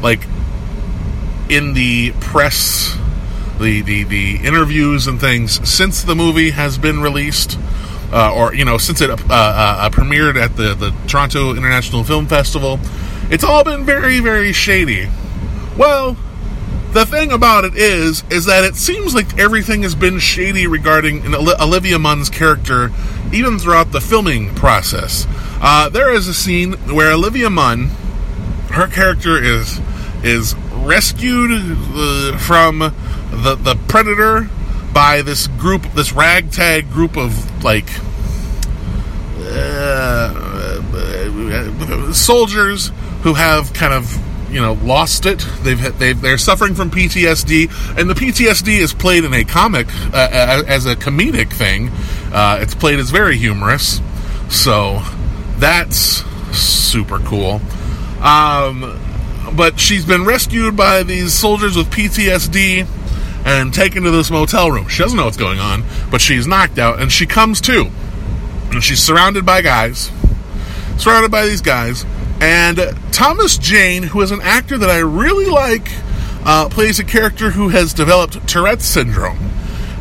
like 0.03 0.27
in 1.51 1.75
the 1.75 2.13
press. 2.21 2.99
The, 3.57 3.83
the, 3.83 4.03
the 4.03 4.37
interviews 4.39 5.07
and 5.07 5.21
things 5.21 5.69
since 5.69 6.03
the 6.03 6.17
movie 6.17 6.51
has 6.51 6.77
been 6.77 7.01
released 7.01 7.57
uh, 8.15 8.33
or 8.33 8.55
you 8.55 8.65
know, 8.65 8.79
since 8.79 9.01
it 9.01 9.11
uh, 9.11 9.17
uh, 9.29 9.91
premiered 9.91 10.41
at 10.41 10.57
the 10.57 10.75
the 10.75 10.95
Toronto 11.09 11.51
International 11.51 12.05
Film 12.05 12.27
Festival, 12.27 12.79
it's 13.31 13.43
all 13.45 13.65
been 13.65 13.85
very 13.85 14.21
very 14.21 14.53
shady. 14.53 15.09
Well, 15.77 16.17
the 16.93 17.05
thing 17.05 17.33
about 17.33 17.65
it 17.65 17.75
is, 17.75 18.23
is 18.31 18.45
that 18.45 18.63
it 18.63 18.77
seems 18.77 19.17
like 19.17 19.37
everything 19.37 19.83
has 19.83 19.97
been 19.97 20.21
shady 20.21 20.69
regarding 20.69 21.35
Olivia 21.35 21.99
Munn's 21.99 22.31
character, 22.31 22.93
even 23.33 23.59
throughout 23.59 23.91
the 23.91 24.01
filming 24.01 24.55
process. 24.55 25.27
Uh, 25.61 25.89
there 25.89 26.15
is 26.15 26.29
a 26.29 26.35
scene 26.35 26.75
where 26.95 27.11
Olivia 27.13 27.51
Munn, 27.51 27.87
her 28.71 28.87
character 28.87 29.43
is 29.43 29.81
is 30.23 30.55
rescued 30.85 31.51
uh, 31.51 32.39
from 32.39 32.79
the 32.79 33.57
the 33.57 33.77
predator 33.89 34.49
by 34.95 35.23
this 35.23 35.49
group, 35.49 35.83
this 35.95 36.13
ragtag 36.13 36.91
group 36.91 37.17
of 37.19 37.65
like 37.65 37.89
uh, 39.41 40.83
soldiers 42.13 42.93
who 43.23 43.35
have 43.35 43.75
kind 43.75 43.93
of 43.93 44.17
you 44.51 44.61
know 44.61 44.75
lost 44.75 45.27
it. 45.27 45.45
They've, 45.63 45.99
they've 45.99 46.19
they're 46.19 46.39
suffering 46.39 46.75
from 46.75 46.91
PTSD, 46.91 47.99
and 47.99 48.09
the 48.09 48.15
PTSD 48.15 48.79
is 48.79 48.95
played 48.95 49.25
in 49.25 49.35
a 49.35 49.45
comic 49.45 49.89
uh, 50.15 50.63
as 50.67 50.87
a 50.87 50.95
comedic 50.95 51.53
thing. 51.53 51.91
Uh, 52.33 52.59
it's 52.61 52.75
played 52.75 53.01
as 53.01 53.11
very 53.11 53.37
humorous, 53.37 54.01
so 54.49 55.03
that's 55.59 56.25
super 56.57 57.19
cool. 57.19 57.61
Um, 58.23 59.01
but 59.57 59.79
she's 59.79 60.07
been 60.07 60.25
rescued 60.25 60.77
by 60.77 61.03
these 61.03 61.33
soldiers 61.33 61.77
with 61.77 61.91
PTSD 61.91 62.87
and 63.45 63.73
taken 63.73 64.03
to 64.05 64.11
this 64.11 64.31
motel 64.31 64.71
room. 64.71 64.89
She 64.89 65.03
doesn't 65.03 65.17
know 65.17 65.25
what's 65.25 65.37
going 65.37 65.59
on, 65.59 65.85
but 66.11 66.21
she's 66.21 66.47
knocked 66.47 66.79
out, 66.79 67.01
and 67.01 67.13
she 67.13 67.27
comes 67.27 67.61
to, 67.63 67.91
and 68.71 68.83
she's 68.83 69.01
surrounded 69.01 69.45
by 69.45 69.63
guys, 69.63 70.11
surrounded 70.97 71.31
by 71.31 71.47
these 71.47 71.61
guys 71.61 72.05
and 72.41 72.79
Thomas 73.11 73.57
Jane, 73.57 74.03
who 74.03 74.21
is 74.21 74.31
an 74.31 74.41
actor 74.43 74.77
that 74.77 74.91
I 74.91 74.99
really 74.99 75.47
like, 75.47 75.89
uh, 76.45 76.69
plays 76.69 76.99
a 76.99 77.05
character 77.05 77.51
who 77.51 77.71
has 77.71 77.95
developed 77.95 78.47
Tourette's 78.47 78.85
syndrome. 78.85 79.39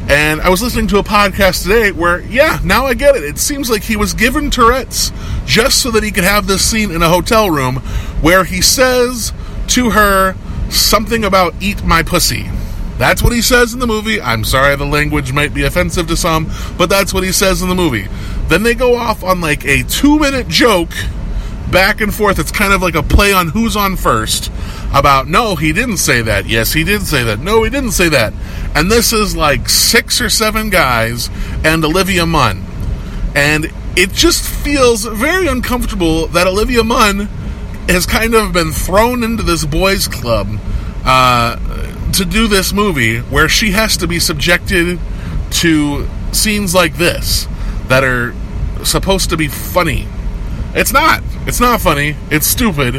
And 0.09 0.41
I 0.41 0.49
was 0.49 0.61
listening 0.61 0.87
to 0.87 0.97
a 0.97 1.03
podcast 1.03 1.63
today 1.63 1.93
where, 1.93 2.19
yeah, 2.19 2.59
now 2.63 2.85
I 2.85 2.95
get 2.95 3.15
it. 3.15 3.23
It 3.23 3.37
seems 3.37 3.69
like 3.69 3.83
he 3.83 3.95
was 3.95 4.13
given 4.13 4.51
Tourette's 4.51 5.13
just 5.45 5.81
so 5.81 5.91
that 5.91 6.03
he 6.03 6.11
could 6.11 6.25
have 6.25 6.45
this 6.45 6.69
scene 6.69 6.91
in 6.91 7.01
a 7.01 7.07
hotel 7.07 7.49
room 7.49 7.77
where 8.19 8.43
he 8.43 8.61
says 8.61 9.31
to 9.67 9.91
her 9.91 10.35
something 10.69 11.23
about 11.23 11.53
eat 11.61 11.85
my 11.85 12.03
pussy. 12.03 12.49
That's 13.03 13.21
what 13.21 13.33
he 13.33 13.41
says 13.41 13.73
in 13.73 13.81
the 13.81 13.85
movie. 13.85 14.21
I'm 14.21 14.45
sorry 14.45 14.77
the 14.77 14.85
language 14.85 15.33
might 15.33 15.53
be 15.53 15.63
offensive 15.63 16.07
to 16.07 16.15
some, 16.15 16.49
but 16.77 16.89
that's 16.89 17.13
what 17.13 17.25
he 17.25 17.33
says 17.33 17.61
in 17.61 17.67
the 17.67 17.75
movie. 17.75 18.07
Then 18.47 18.63
they 18.63 18.75
go 18.75 18.95
off 18.95 19.25
on 19.25 19.41
like 19.41 19.65
a 19.65 19.83
two 19.83 20.17
minute 20.19 20.47
joke 20.47 20.91
back 21.69 21.99
and 21.99 22.15
forth. 22.15 22.39
It's 22.39 22.53
kind 22.53 22.71
of 22.71 22.81
like 22.81 22.95
a 22.95 23.03
play 23.03 23.33
on 23.33 23.49
who's 23.49 23.75
on 23.75 23.97
first 23.97 24.49
about 24.93 25.27
no, 25.27 25.57
he 25.57 25.73
didn't 25.73 25.97
say 25.97 26.21
that. 26.21 26.45
Yes, 26.45 26.71
he 26.71 26.85
did 26.85 27.01
say 27.01 27.25
that. 27.25 27.39
No, 27.39 27.63
he 27.63 27.69
didn't 27.69 27.91
say 27.91 28.07
that. 28.07 28.31
And 28.73 28.89
this 28.89 29.11
is 29.11 29.35
like 29.35 29.67
six 29.67 30.21
or 30.21 30.29
seven 30.29 30.69
guys 30.69 31.29
and 31.65 31.83
Olivia 31.83 32.25
Munn. 32.25 32.63
And 33.35 33.65
it 33.97 34.13
just 34.13 34.49
feels 34.49 35.03
very 35.03 35.47
uncomfortable 35.47 36.27
that 36.27 36.47
Olivia 36.47 36.85
Munn 36.85 37.27
has 37.89 38.05
kind 38.05 38.33
of 38.33 38.53
been 38.53 38.71
thrown 38.71 39.23
into 39.23 39.43
this 39.43 39.65
boys' 39.65 40.07
club 40.07 40.47
uh, 41.03 41.57
to 42.13 42.25
do 42.25 42.47
this 42.47 42.73
movie 42.73 43.19
where 43.19 43.49
she 43.49 43.71
has 43.71 43.97
to 43.97 44.07
be 44.07 44.19
subjected 44.19 44.99
to 45.51 46.07
scenes 46.31 46.73
like 46.73 46.95
this 46.95 47.47
that 47.87 48.03
are 48.03 48.33
supposed 48.83 49.29
to 49.29 49.37
be 49.37 49.47
funny 49.47 50.07
it's 50.75 50.91
not. 50.91 51.21
It's 51.45 51.59
not 51.59 51.81
funny. 51.81 52.15
It's 52.31 52.47
stupid, 52.47 52.95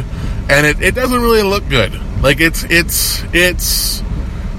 and 0.49 0.65
it, 0.65 0.81
it 0.81 0.95
doesn't 0.95 1.21
really 1.21 1.43
look 1.43 1.67
good. 1.67 1.93
Like 2.21 2.39
it's 2.39 2.63
it's 2.69 3.23
it's 3.33 4.01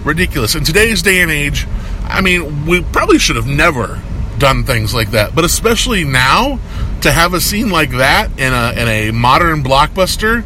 ridiculous. 0.05 0.55
In 0.55 0.65
today's 0.65 1.03
day 1.03 1.21
and 1.21 1.31
age, 1.31 1.67
I 2.05 2.21
mean, 2.21 2.67
we 2.67 2.83
probably 2.83 3.19
should 3.19 3.37
have 3.37 3.47
never 3.47 4.03
done 4.39 4.65
things 4.65 4.93
like 4.93 5.13
that, 5.13 5.35
but 5.35 5.45
especially 5.45 6.05
now 6.05 6.59
to 7.01 7.11
have 7.11 7.33
a 7.33 7.41
scene 7.41 7.71
like 7.71 7.91
that 7.93 8.31
in 8.39 8.53
a 8.53 8.73
in 8.73 8.89
a 8.89 9.11
modern 9.13 9.63
blockbuster 9.63 10.45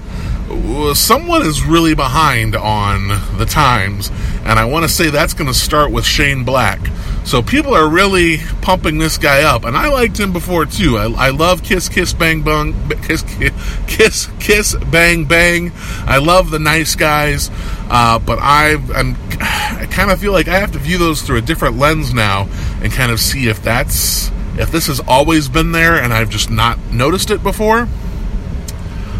someone 0.94 1.42
is 1.42 1.64
really 1.64 1.94
behind 1.94 2.56
on 2.56 3.08
the 3.38 3.46
times, 3.46 4.10
and 4.44 4.58
I 4.58 4.64
want 4.64 4.84
to 4.84 4.88
say 4.88 5.10
that's 5.10 5.34
going 5.34 5.46
to 5.46 5.54
start 5.54 5.90
with 5.90 6.04
Shane 6.04 6.44
Black. 6.44 6.80
So 7.24 7.42
people 7.42 7.74
are 7.74 7.88
really 7.88 8.38
pumping 8.62 8.98
this 8.98 9.18
guy 9.18 9.42
up, 9.42 9.64
and 9.64 9.76
I 9.76 9.88
liked 9.88 10.18
him 10.18 10.32
before 10.32 10.64
too. 10.66 10.96
I, 10.96 11.26
I 11.26 11.30
love 11.30 11.62
Kiss 11.62 11.88
Kiss 11.88 12.12
Bang 12.12 12.42
Bang 12.42 12.74
Kiss 13.02 13.22
Kiss 13.86 14.28
Kiss 14.40 14.74
Bang 14.90 15.24
Bang. 15.26 15.72
I 16.06 16.18
love 16.18 16.50
the 16.50 16.58
nice 16.58 16.96
guys, 16.96 17.50
uh, 17.88 18.18
but 18.18 18.38
I 18.40 18.72
I'm, 18.94 19.16
I 19.40 19.86
kind 19.90 20.10
of 20.10 20.18
feel 20.18 20.32
like 20.32 20.48
I 20.48 20.58
have 20.58 20.72
to 20.72 20.78
view 20.78 20.98
those 20.98 21.22
through 21.22 21.38
a 21.38 21.42
different 21.42 21.78
lens 21.78 22.12
now 22.12 22.48
and 22.82 22.92
kind 22.92 23.12
of 23.12 23.20
see 23.20 23.48
if 23.48 23.62
that's 23.62 24.30
if 24.58 24.72
this 24.72 24.88
has 24.88 25.00
always 25.00 25.48
been 25.48 25.72
there 25.72 25.96
and 25.96 26.12
I've 26.12 26.30
just 26.30 26.50
not 26.50 26.78
noticed 26.90 27.30
it 27.30 27.42
before. 27.42 27.86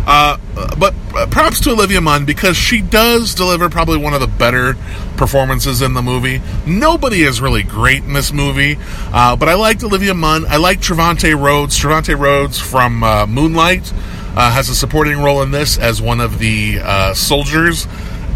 Uh, 0.06 0.38
but 0.78 0.94
props 1.30 1.60
to 1.60 1.70
Olivia 1.70 2.00
Munn 2.00 2.24
because 2.24 2.56
she 2.56 2.80
does 2.80 3.34
deliver 3.34 3.68
probably 3.68 3.98
one 3.98 4.14
of 4.14 4.20
the 4.20 4.26
better 4.26 4.74
performances 5.16 5.82
in 5.82 5.94
the 5.94 6.02
movie. 6.02 6.40
Nobody 6.66 7.22
is 7.22 7.40
really 7.40 7.62
great 7.62 8.02
in 8.04 8.12
this 8.12 8.32
movie, 8.32 8.78
uh, 9.12 9.36
but 9.36 9.48
I 9.48 9.54
liked 9.54 9.84
Olivia 9.84 10.14
Munn. 10.14 10.46
I 10.46 10.56
like 10.56 10.80
Trevante 10.80 11.38
Rhodes. 11.38 11.78
Trevante 11.78 12.18
Rhodes 12.18 12.58
from 12.58 13.02
uh, 13.02 13.26
Moonlight 13.26 13.92
uh, 14.36 14.50
has 14.50 14.68
a 14.68 14.74
supporting 14.74 15.18
role 15.18 15.42
in 15.42 15.50
this 15.50 15.78
as 15.78 16.00
one 16.00 16.20
of 16.20 16.38
the 16.38 16.80
uh, 16.82 17.14
soldiers. 17.14 17.86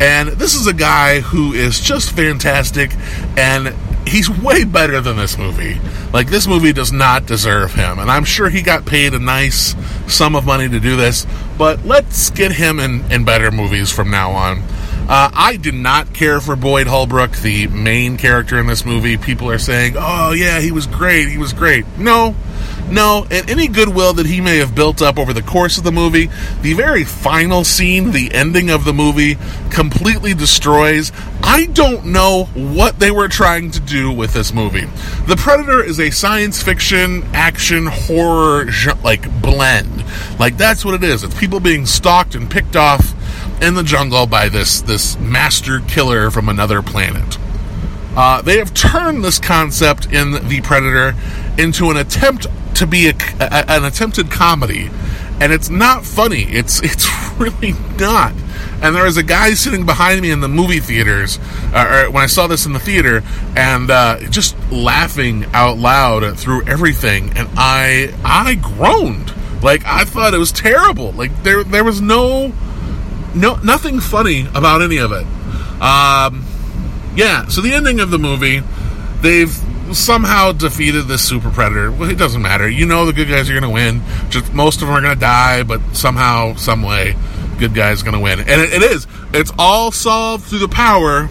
And 0.00 0.30
this 0.30 0.54
is 0.54 0.66
a 0.66 0.74
guy 0.74 1.20
who 1.20 1.52
is 1.52 1.78
just 1.78 2.10
fantastic, 2.10 2.92
and 3.36 3.68
he's 4.06 4.30
way 4.30 4.64
better 4.64 5.00
than 5.00 5.16
this 5.16 5.38
movie. 5.38 5.78
Like 6.12 6.28
this 6.28 6.46
movie 6.46 6.72
does 6.72 6.92
not 6.92 7.26
deserve 7.26 7.74
him, 7.74 7.98
and 7.98 8.10
I'm 8.10 8.24
sure 8.24 8.48
he 8.48 8.62
got 8.62 8.86
paid 8.86 9.14
a 9.14 9.18
nice 9.18 9.74
sum 10.12 10.36
of 10.36 10.46
money 10.46 10.68
to 10.68 10.80
do 10.80 10.96
this. 10.96 11.26
But 11.58 11.84
let's 11.84 12.30
get 12.30 12.52
him 12.52 12.80
in, 12.80 13.10
in 13.10 13.24
better 13.24 13.50
movies 13.50 13.90
from 13.90 14.10
now 14.10 14.30
on. 14.32 14.62
Uh, 15.06 15.30
I 15.34 15.56
did 15.56 15.74
not 15.74 16.14
care 16.14 16.40
for 16.40 16.56
Boyd 16.56 16.86
Holbrook, 16.86 17.32
the 17.32 17.66
main 17.66 18.16
character 18.16 18.58
in 18.58 18.66
this 18.66 18.86
movie. 18.86 19.18
People 19.18 19.50
are 19.50 19.58
saying, 19.58 19.96
"Oh 19.98 20.32
yeah, 20.32 20.60
he 20.60 20.72
was 20.72 20.86
great. 20.86 21.28
He 21.28 21.36
was 21.36 21.52
great." 21.52 21.84
No, 21.98 22.34
no, 22.90 23.26
and 23.30 23.48
any 23.48 23.68
goodwill 23.68 24.12
that 24.14 24.26
he 24.26 24.40
may 24.40 24.58
have 24.58 24.74
built 24.74 25.02
up 25.02 25.18
over 25.18 25.32
the 25.32 25.42
course 25.42 25.78
of 25.78 25.84
the 25.84 25.92
movie, 25.92 26.28
the 26.62 26.74
very 26.74 27.04
final 27.04 27.64
scene, 27.64 28.12
the 28.12 28.32
ending 28.32 28.70
of 28.70 28.84
the 28.84 28.92
movie, 28.92 29.36
completely 29.70 30.34
destroys. 30.34 31.10
I 31.42 31.66
don't 31.66 32.06
know 32.06 32.44
what 32.54 32.98
they 32.98 33.10
were 33.10 33.28
trying 33.28 33.70
to 33.72 33.80
do 33.80 34.12
with 34.12 34.32
this 34.32 34.52
movie. 34.52 34.86
The 35.26 35.36
Predator 35.36 35.82
is 35.82 35.98
a 35.98 36.10
science 36.10 36.62
fiction, 36.62 37.24
action, 37.32 37.86
horror, 37.86 38.66
like 39.02 39.42
blend. 39.42 40.04
Like 40.38 40.56
that's 40.56 40.84
what 40.84 40.94
it 40.94 41.04
is. 41.04 41.24
It's 41.24 41.38
people 41.38 41.60
being 41.60 41.86
stalked 41.86 42.34
and 42.34 42.50
picked 42.50 42.76
off 42.76 43.14
in 43.62 43.74
the 43.74 43.82
jungle 43.82 44.26
by 44.26 44.48
this 44.48 44.82
this 44.82 45.18
master 45.18 45.80
killer 45.80 46.30
from 46.30 46.48
another 46.48 46.82
planet. 46.82 47.38
Uh, 48.16 48.42
they 48.42 48.58
have 48.58 48.72
turned 48.74 49.24
this 49.24 49.38
concept 49.38 50.06
in 50.12 50.32
The 50.48 50.60
Predator 50.62 51.14
into 51.58 51.90
an 51.90 51.96
attempt 51.96 52.46
to 52.76 52.86
be 52.86 53.08
a, 53.08 53.14
a, 53.40 53.70
an 53.70 53.84
attempted 53.84 54.30
comedy, 54.30 54.90
and 55.40 55.52
it's 55.52 55.68
not 55.70 56.04
funny. 56.04 56.42
It's 56.44 56.80
it's 56.82 57.08
really 57.38 57.72
not. 57.98 58.32
And 58.82 58.94
there 58.94 59.04
was 59.04 59.16
a 59.16 59.22
guy 59.22 59.54
sitting 59.54 59.86
behind 59.86 60.20
me 60.20 60.30
in 60.30 60.40
the 60.40 60.48
movie 60.48 60.80
theaters, 60.80 61.38
uh, 61.72 62.06
when 62.06 62.22
I 62.22 62.26
saw 62.26 62.46
this 62.46 62.66
in 62.66 62.72
the 62.72 62.78
theater, 62.78 63.22
and 63.56 63.90
uh, 63.90 64.20
just 64.30 64.56
laughing 64.70 65.46
out 65.52 65.78
loud 65.78 66.38
through 66.38 66.64
everything, 66.66 67.30
and 67.36 67.48
I 67.56 68.14
I 68.24 68.54
groaned. 68.56 69.32
Like 69.62 69.84
I 69.86 70.04
thought 70.04 70.34
it 70.34 70.38
was 70.38 70.52
terrible. 70.52 71.12
Like 71.12 71.42
there 71.42 71.64
there 71.64 71.84
was 71.84 72.00
no 72.00 72.52
no 73.34 73.56
nothing 73.56 74.00
funny 74.00 74.46
about 74.54 74.82
any 74.82 74.98
of 74.98 75.10
it. 75.12 75.26
Um, 75.80 76.44
yeah. 77.16 77.46
So 77.48 77.60
the 77.60 77.72
ending 77.72 78.00
of 78.00 78.10
the 78.10 78.18
movie, 78.18 78.62
they've 79.20 79.52
somehow 79.92 80.52
defeated 80.52 81.02
this 81.02 81.26
super 81.26 81.50
predator. 81.50 81.90
Well, 81.90 82.10
it 82.10 82.18
doesn't 82.18 82.42
matter. 82.42 82.68
You 82.68 82.86
know 82.86 83.06
the 83.06 83.12
good 83.12 83.28
guys 83.28 83.48
are 83.50 83.52
going 83.52 83.64
to 83.64 83.70
win. 83.70 84.02
Just 84.30 84.52
most 84.52 84.82
of 84.82 84.88
them 84.88 84.96
are 84.96 85.00
going 85.00 85.14
to 85.14 85.20
die, 85.20 85.62
but 85.62 85.80
somehow, 85.94 86.54
some 86.54 86.82
way, 86.82 87.14
good 87.58 87.74
guys 87.74 88.02
going 88.02 88.14
to 88.14 88.20
win. 88.20 88.40
And 88.40 88.60
it, 88.60 88.72
it 88.72 88.82
is. 88.82 89.06
It's 89.32 89.52
all 89.58 89.92
solved 89.92 90.44
through 90.44 90.60
the 90.60 90.68
power 90.68 91.28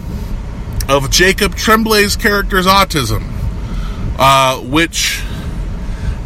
of 0.88 1.10
Jacob 1.10 1.54
Tremblay's 1.54 2.16
character's 2.16 2.66
autism, 2.66 3.22
uh, 4.18 4.60
which 4.60 5.22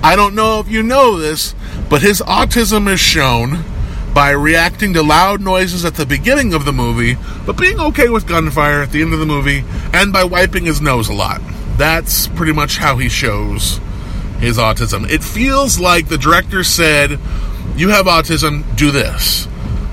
I 0.02 0.16
don't 0.16 0.34
know 0.34 0.60
if 0.60 0.68
you 0.68 0.82
know 0.82 1.18
this, 1.18 1.54
but 1.88 2.02
his 2.02 2.20
autism 2.20 2.92
is 2.92 3.00
shown 3.00 3.64
by 4.14 4.30
reacting 4.30 4.94
to 4.94 5.02
loud 5.02 5.40
noises 5.40 5.84
at 5.84 5.94
the 5.94 6.06
beginning 6.06 6.54
of 6.54 6.64
the 6.64 6.72
movie, 6.72 7.16
but 7.46 7.56
being 7.56 7.78
okay 7.78 8.08
with 8.08 8.26
gunfire 8.26 8.82
at 8.82 8.92
the 8.92 9.02
end 9.02 9.12
of 9.12 9.20
the 9.20 9.26
movie, 9.26 9.64
and 9.92 10.12
by 10.12 10.24
wiping 10.24 10.64
his 10.64 10.80
nose 10.80 11.08
a 11.08 11.14
lot 11.14 11.40
that's 11.78 12.26
pretty 12.26 12.52
much 12.52 12.76
how 12.76 12.96
he 12.96 13.08
shows 13.08 13.80
his 14.40 14.58
autism. 14.58 15.08
It 15.08 15.22
feels 15.22 15.78
like 15.78 16.08
the 16.08 16.18
director 16.18 16.64
said, 16.64 17.18
You 17.76 17.88
have 17.90 18.06
autism, 18.06 18.76
do 18.76 18.90
this. 18.90 19.46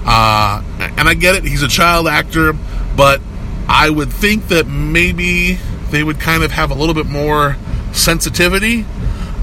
Uh, 0.03 0.63
and 0.79 1.07
I 1.07 1.13
get 1.13 1.35
it, 1.35 1.43
he's 1.43 1.63
a 1.63 1.67
child 1.67 2.07
actor, 2.07 2.53
but 2.97 3.21
I 3.67 3.89
would 3.89 4.11
think 4.11 4.49
that 4.49 4.67
maybe 4.67 5.59
they 5.91 6.03
would 6.03 6.19
kind 6.19 6.43
of 6.43 6.51
have 6.51 6.71
a 6.71 6.75
little 6.75 6.95
bit 6.95 7.05
more 7.05 7.55
sensitivity 7.93 8.85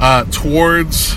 uh, 0.01 0.25
towards 0.25 1.17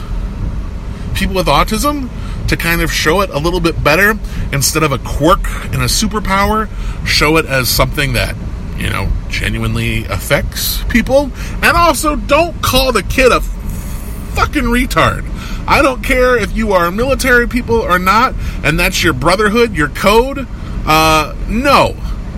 people 1.15 1.35
with 1.35 1.47
autism 1.47 2.09
to 2.47 2.57
kind 2.57 2.81
of 2.81 2.91
show 2.91 3.21
it 3.21 3.29
a 3.29 3.39
little 3.39 3.59
bit 3.59 3.83
better 3.83 4.17
instead 4.51 4.83
of 4.83 4.91
a 4.91 4.97
quirk 4.99 5.45
and 5.65 5.75
a 5.75 5.87
superpower, 5.87 6.69
show 7.05 7.37
it 7.37 7.45
as 7.45 7.69
something 7.69 8.13
that, 8.13 8.35
you 8.77 8.89
know, 8.89 9.09
genuinely 9.29 10.05
affects 10.05 10.83
people. 10.89 11.31
And 11.63 11.77
also, 11.77 12.15
don't 12.15 12.61
call 12.61 12.91
the 12.91 13.03
kid 13.03 13.31
a 13.31 13.41
fucking 13.41 14.63
retard. 14.63 15.25
I 15.67 15.81
don't 15.81 16.03
care 16.03 16.37
if 16.37 16.55
you 16.55 16.73
are 16.73 16.91
military 16.91 17.47
people 17.47 17.77
or 17.77 17.97
not, 17.97 18.35
and 18.63 18.79
that's 18.79 19.03
your 19.03 19.13
brotherhood, 19.13 19.73
your 19.73 19.89
code. 19.89 20.47
Uh, 20.85 21.35
no, 21.47 21.95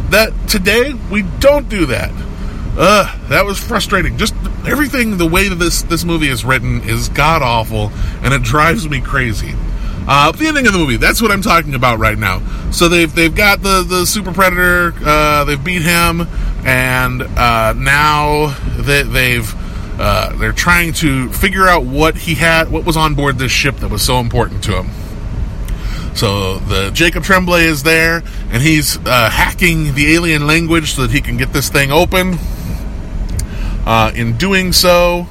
that 0.09 0.31
today 0.47 0.93
we 1.11 1.23
don't 1.23 1.67
do 1.67 1.87
that. 1.87 2.11
Ugh, 2.77 3.29
that 3.29 3.43
was 3.45 3.57
frustrating. 3.57 4.17
Just 4.17 4.35
everything, 4.65 5.17
the 5.17 5.25
way 5.25 5.49
that 5.49 5.55
this 5.55 5.81
this 5.81 6.05
movie 6.05 6.29
is 6.29 6.45
written 6.45 6.83
is 6.83 7.09
god 7.09 7.41
awful, 7.41 7.91
and 8.21 8.33
it 8.33 8.43
drives 8.43 8.87
me 8.87 9.01
crazy. 9.01 9.55
Uh, 10.07 10.31
the 10.31 10.47
ending 10.47 10.65
of 10.65 10.71
the 10.71 10.79
movie, 10.79 10.95
that's 10.95 11.21
what 11.21 11.31
I'm 11.31 11.41
talking 11.41 11.75
about 11.75 11.99
right 11.99 12.17
now. 12.17 12.41
So 12.71 12.87
they've 12.87 13.13
they've 13.13 13.35
got 13.35 13.61
the 13.61 13.83
the 13.83 14.05
super 14.05 14.31
predator, 14.31 14.93
uh, 15.05 15.43
they've 15.43 15.61
beat 15.61 15.81
him, 15.81 16.21
and 16.65 17.21
uh, 17.21 17.73
now 17.73 18.55
they, 18.77 19.03
they've 19.03 19.53
uh, 19.99 20.33
they're 20.37 20.53
trying 20.53 20.93
to 20.93 21.29
figure 21.33 21.67
out 21.67 21.83
what 21.83 22.15
he 22.15 22.35
had, 22.35 22.69
what 22.69 22.85
was 22.85 22.95
on 22.95 23.15
board 23.15 23.37
this 23.37 23.51
ship 23.51 23.77
that 23.77 23.89
was 23.89 24.01
so 24.01 24.19
important 24.19 24.63
to 24.63 24.81
him. 24.81 24.89
So 26.15 26.59
the 26.59 26.89
Jacob 26.91 27.23
Tremblay 27.23 27.65
is 27.65 27.83
there, 27.83 28.23
and 28.49 28.63
he's 28.63 28.97
uh, 29.05 29.29
hacking 29.29 29.93
the 29.93 30.15
alien 30.15 30.47
language 30.47 30.93
so 30.93 31.03
that 31.03 31.11
he 31.11 31.21
can 31.21 31.37
get 31.37 31.51
this 31.51 31.69
thing 31.69 31.91
open. 31.91 32.37
Uh, 33.85 34.11
in 34.15 34.37
doing 34.37 34.73
so, 34.73 35.27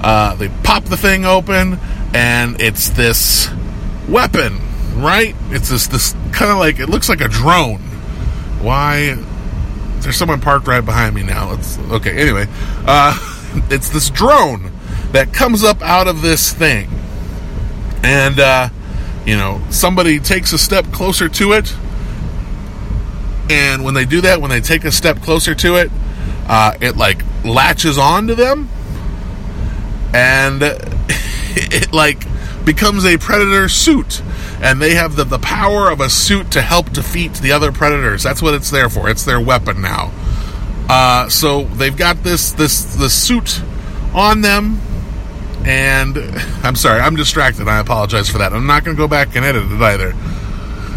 uh, 0.00 0.34
they 0.36 0.48
pop 0.62 0.84
the 0.84 0.96
thing 0.96 1.24
open, 1.24 1.78
and 2.14 2.60
it's 2.60 2.90
this 2.90 3.48
weapon, 4.08 4.58
right? 4.94 5.34
It's 5.50 5.68
this 5.68 5.86
this 5.86 6.12
kind 6.32 6.50
of 6.50 6.58
like 6.58 6.78
it 6.78 6.88
looks 6.88 7.08
like 7.08 7.20
a 7.20 7.28
drone. 7.28 7.80
Why? 8.60 9.16
There's 10.00 10.16
someone 10.16 10.40
parked 10.40 10.66
right 10.66 10.84
behind 10.84 11.14
me 11.14 11.22
now. 11.22 11.52
It's 11.54 11.78
okay. 11.78 12.16
Anyway, 12.16 12.46
uh, 12.86 13.16
it's 13.70 13.88
this 13.90 14.10
drone 14.10 14.72
that 15.12 15.32
comes 15.32 15.64
up 15.64 15.82
out 15.82 16.08
of 16.08 16.22
this 16.22 16.52
thing, 16.52 16.88
and 18.02 18.38
uh, 18.38 18.68
you 19.26 19.36
know 19.36 19.60
somebody 19.70 20.18
takes 20.18 20.52
a 20.52 20.58
step 20.58 20.86
closer 20.92 21.28
to 21.28 21.52
it, 21.52 21.74
and 23.50 23.84
when 23.84 23.94
they 23.94 24.04
do 24.04 24.20
that, 24.22 24.40
when 24.40 24.50
they 24.50 24.60
take 24.60 24.84
a 24.84 24.92
step 24.92 25.20
closer 25.22 25.54
to 25.54 25.76
it, 25.76 25.90
uh, 26.48 26.74
it 26.80 26.96
like 26.96 27.22
latches 27.44 27.98
onto 27.98 28.34
them, 28.34 28.68
and 30.14 30.62
it 30.62 31.92
like 31.92 32.27
becomes 32.68 33.06
a 33.06 33.16
predator 33.16 33.66
suit 33.66 34.20
and 34.60 34.82
they 34.82 34.94
have 34.94 35.16
the, 35.16 35.24
the 35.24 35.38
power 35.38 35.90
of 35.90 36.00
a 36.00 36.10
suit 36.10 36.50
to 36.50 36.60
help 36.60 36.92
defeat 36.92 37.32
the 37.36 37.50
other 37.50 37.72
predators. 37.72 38.22
That's 38.22 38.42
what 38.42 38.52
it's 38.52 38.70
there 38.70 38.90
for. 38.90 39.08
It's 39.08 39.24
their 39.24 39.40
weapon 39.40 39.80
now. 39.80 40.12
Uh, 40.86 41.30
so 41.30 41.64
they've 41.64 41.96
got 41.96 42.22
this 42.22 42.52
this 42.52 42.94
the 42.94 43.08
suit 43.08 43.62
on 44.12 44.42
them 44.42 44.78
and 45.64 46.18
i'm 46.62 46.76
sorry 46.76 47.00
i'm 47.00 47.16
distracted. 47.16 47.68
I 47.68 47.78
apologize 47.78 48.28
for 48.28 48.36
that. 48.36 48.52
I'm 48.52 48.66
not 48.66 48.84
going 48.84 48.94
to 48.94 49.00
go 49.00 49.08
back 49.08 49.34
and 49.34 49.46
edit 49.46 49.64
it 49.72 49.80
either. 49.80 50.12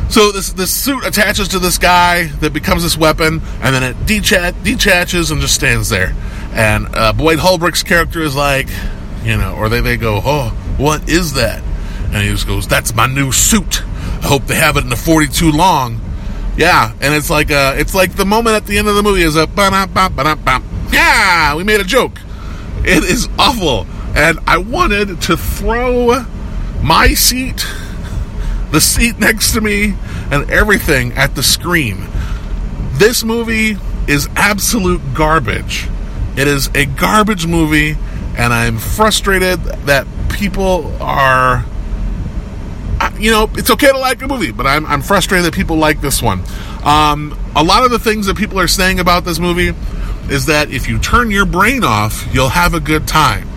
So 0.10 0.34
this 0.34 0.52
this 0.52 0.74
suit 0.74 1.06
attaches 1.06 1.48
to 1.50 1.60
this 1.60 1.78
guy 1.78 2.26
that 2.42 2.52
becomes 2.52 2.84
this 2.84 2.98
weapon, 2.98 3.42
and 3.62 3.74
then 3.74 3.82
it 3.82 4.06
detach, 4.06 4.56
detaches 4.62 5.32
and 5.32 5.40
just 5.40 5.56
stands 5.56 5.88
there. 5.88 6.14
And 6.52 6.94
uh, 6.94 7.14
Boyd 7.14 7.40
Holbrook's 7.40 7.82
character 7.82 8.22
is 8.22 8.36
like, 8.36 8.68
you 9.24 9.38
know, 9.38 9.56
or 9.56 9.70
they 9.70 9.80
they 9.80 9.96
go, 9.96 10.20
oh, 10.22 10.61
what 10.78 11.10
is 11.10 11.34
that? 11.34 11.64
And 12.06 12.18
he 12.18 12.30
just 12.30 12.48
goes, 12.48 12.68
that's 12.68 12.94
my 12.94 13.08
new 13.08 13.32
suit. 13.32 13.84
I 13.84 14.28
hope 14.28 14.46
they 14.46 14.56
have 14.56 14.78
it 14.78 14.84
in 14.84 14.90
the 14.90 14.96
42 14.96 15.52
long. 15.52 16.00
Yeah, 16.58 16.94
and 17.00 17.14
it's 17.14 17.30
like 17.30 17.50
uh, 17.50 17.76
it's 17.78 17.96
like 17.96 18.16
the 18.16 18.26
moment 18.26 18.58
at 18.58 18.66
the 18.66 18.78
end 18.78 18.90
of 18.90 18.96
the 18.96 19.02
movie 19.02 19.22
is 19.22 19.38
a 19.38 19.48
yeah, 20.92 21.56
we 21.56 21.64
made 21.64 21.80
a 21.80 21.86
joke. 21.86 22.20
It 22.84 23.06
is 23.06 23.30
awful, 23.40 23.88
and 24.16 24.38
I 24.46 24.58
wanted 24.58 25.22
to 25.22 25.38
throw 25.38 26.26
my 26.84 27.14
seat 27.14 27.66
the 28.72 28.82
seat 28.82 29.20
next 29.20 29.52
to 29.54 29.62
me, 29.62 29.96
and 30.32 30.50
everything 30.50 31.12
at 31.14 31.36
the 31.36 31.44
screen. 31.44 32.08
This 32.94 33.24
movie 33.24 33.78
is 34.08 34.30
absolute 34.36 35.02
garbage. 35.14 35.90
It 36.38 36.48
is 36.48 36.70
a 36.74 36.86
garbage 36.86 37.46
movie, 37.46 37.98
and 38.38 38.54
I'm 38.54 38.78
frustrated 38.78 39.60
that 39.86 40.08
people 40.32 40.96
are. 41.02 41.66
You 43.20 43.32
know, 43.32 43.50
it's 43.54 43.72
okay 43.72 43.92
to 43.92 43.98
like 43.98 44.22
a 44.22 44.28
movie, 44.28 44.52
but 44.52 44.68
I'm, 44.68 44.86
I'm 44.86 45.02
frustrated 45.02 45.46
that 45.46 45.56
people 45.56 45.78
like 45.78 46.02
this 46.02 46.22
one. 46.22 46.44
Um, 46.84 47.38
a 47.56 47.64
lot 47.64 47.84
of 47.84 47.90
the 47.90 47.98
things 47.98 48.28
that 48.28 48.38
people 48.38 48.60
are 48.60 48.68
saying 48.68 49.00
about 49.00 49.26
this 49.26 49.40
movie 49.40 49.74
is 50.32 50.46
that 50.46 50.70
if 50.70 50.88
you 50.88 51.00
turn 51.00 51.32
your 51.32 51.46
brain 51.46 51.84
off, 51.84 52.28
you'll 52.32 52.50
have 52.50 52.76
a 52.76 52.80
good 52.80 53.08
time. 53.08 53.48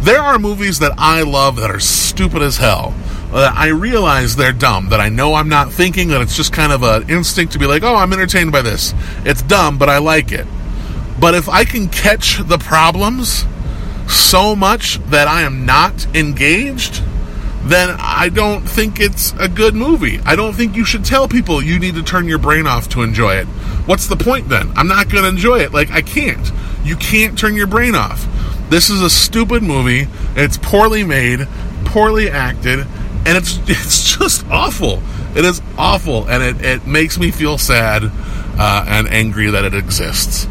There 0.00 0.20
are 0.20 0.38
movies 0.38 0.78
that 0.78 0.92
I 0.98 1.22
love 1.22 1.56
that 1.56 1.70
are 1.70 1.80
stupid 1.80 2.42
as 2.42 2.58
hell 2.58 2.94
that 3.32 3.54
I 3.56 3.68
realize 3.68 4.36
they're 4.36 4.52
dumb, 4.52 4.90
that 4.90 5.00
I 5.00 5.08
know 5.08 5.34
I'm 5.34 5.48
not 5.48 5.72
thinking, 5.72 6.08
that 6.08 6.20
it's 6.20 6.36
just 6.36 6.52
kind 6.52 6.72
of 6.72 6.82
an 6.82 7.10
instinct 7.10 7.52
to 7.52 7.58
be 7.58 7.66
like, 7.66 7.82
oh, 7.82 7.94
I'm 7.94 8.12
entertained 8.12 8.52
by 8.52 8.62
this. 8.62 8.94
It's 9.24 9.42
dumb, 9.42 9.78
but 9.78 9.88
I 9.88 9.98
like 9.98 10.32
it. 10.32 10.46
But 11.20 11.34
if 11.34 11.48
I 11.48 11.64
can 11.64 11.88
catch 11.88 12.38
the 12.38 12.58
problems 12.58 13.44
so 14.08 14.56
much 14.56 14.98
that 15.10 15.28
I 15.28 15.42
am 15.42 15.66
not 15.66 16.06
engaged, 16.14 17.02
then 17.64 17.96
I 17.98 18.28
don't 18.28 18.62
think 18.62 19.00
it's 19.00 19.32
a 19.38 19.48
good 19.48 19.74
movie. 19.74 20.20
I 20.24 20.36
don't 20.36 20.52
think 20.52 20.76
you 20.76 20.84
should 20.84 21.04
tell 21.04 21.26
people 21.26 21.60
you 21.60 21.78
need 21.78 21.96
to 21.96 22.02
turn 22.02 22.28
your 22.28 22.38
brain 22.38 22.66
off 22.66 22.88
to 22.90 23.02
enjoy 23.02 23.34
it. 23.34 23.46
What's 23.86 24.06
the 24.06 24.16
point 24.16 24.48
then? 24.48 24.72
I'm 24.76 24.88
not 24.88 25.08
going 25.08 25.24
to 25.24 25.28
enjoy 25.28 25.60
it. 25.60 25.72
Like, 25.72 25.90
I 25.90 26.02
can't. 26.02 26.50
You 26.84 26.96
can't 26.96 27.36
turn 27.36 27.54
your 27.54 27.66
brain 27.66 27.94
off. 27.94 28.26
This 28.70 28.90
is 28.90 29.00
a 29.02 29.10
stupid 29.10 29.62
movie. 29.62 30.08
It's 30.36 30.58
poorly 30.58 31.04
made, 31.04 31.46
poorly 31.84 32.30
acted, 32.30 32.80
and 32.80 33.36
it's 33.36 33.58
it's 33.68 34.16
just 34.16 34.46
awful. 34.46 35.02
It 35.36 35.44
is 35.44 35.60
awful, 35.76 36.28
and 36.28 36.42
it, 36.42 36.64
it 36.64 36.86
makes 36.86 37.18
me 37.18 37.30
feel 37.30 37.58
sad 37.58 38.04
uh, 38.58 38.84
and 38.88 39.08
angry 39.08 39.50
that 39.50 39.64
it 39.64 39.74
exists. 39.74 40.46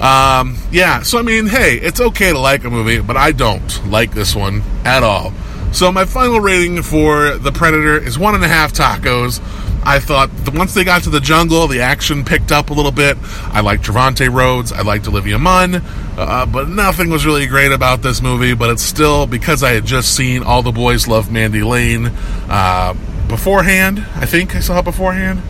Um, 0.00 0.58
yeah, 0.70 1.02
so 1.02 1.18
I 1.18 1.22
mean, 1.22 1.46
hey, 1.46 1.76
it's 1.76 2.00
okay 2.00 2.32
to 2.32 2.38
like 2.38 2.64
a 2.64 2.70
movie, 2.70 3.00
but 3.00 3.16
I 3.16 3.32
don't 3.32 3.86
like 3.90 4.12
this 4.12 4.34
one 4.34 4.62
at 4.84 5.02
all. 5.02 5.32
So 5.72 5.90
my 5.90 6.04
final 6.04 6.40
rating 6.40 6.82
for 6.82 7.36
The 7.36 7.50
Predator 7.50 7.98
is 7.98 8.18
one 8.18 8.34
and 8.34 8.44
a 8.44 8.48
half 8.48 8.72
tacos. 8.72 9.40
I 9.86 9.98
thought 10.00 10.30
once 10.54 10.72
they 10.72 10.84
got 10.84 11.02
to 11.02 11.10
the 11.10 11.20
jungle, 11.20 11.66
the 11.66 11.80
action 11.80 12.24
picked 12.24 12.52
up 12.52 12.70
a 12.70 12.72
little 12.72 12.92
bit. 12.92 13.18
I 13.22 13.60
liked 13.60 13.84
Trevante 13.84 14.32
Rhodes. 14.32 14.72
I 14.72 14.82
liked 14.82 15.06
Olivia 15.08 15.38
Munn. 15.38 15.82
Uh, 16.16 16.46
but 16.46 16.68
nothing 16.68 17.10
was 17.10 17.26
really 17.26 17.46
great 17.46 17.72
about 17.72 18.02
this 18.02 18.22
movie. 18.22 18.54
But 18.54 18.70
it's 18.70 18.82
still, 18.82 19.26
because 19.26 19.62
I 19.62 19.72
had 19.72 19.84
just 19.84 20.16
seen 20.16 20.42
All 20.42 20.62
the 20.62 20.72
Boys 20.72 21.06
Love 21.06 21.30
Mandy 21.30 21.62
Lane 21.62 22.06
uh, 22.48 22.94
beforehand. 23.28 24.06
I 24.14 24.26
think 24.26 24.54
I 24.56 24.60
saw 24.60 24.78
it 24.78 24.84
beforehand. 24.84 25.42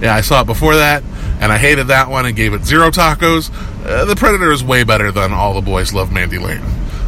Yeah, 0.00 0.14
I 0.14 0.20
saw 0.20 0.42
it 0.42 0.46
before 0.46 0.76
that, 0.76 1.02
and 1.40 1.50
I 1.50 1.58
hated 1.58 1.88
that 1.88 2.08
one 2.10 2.26
and 2.26 2.36
gave 2.36 2.52
it 2.52 2.64
zero 2.64 2.90
tacos. 2.90 3.50
Uh, 3.84 4.04
the 4.04 4.16
Predator 4.16 4.52
is 4.52 4.62
way 4.62 4.84
better 4.84 5.10
than 5.10 5.32
All 5.32 5.54
the 5.54 5.60
Boys 5.62 5.92
Love 5.94 6.12
Mandy 6.12 6.38
Lane. 6.38 6.62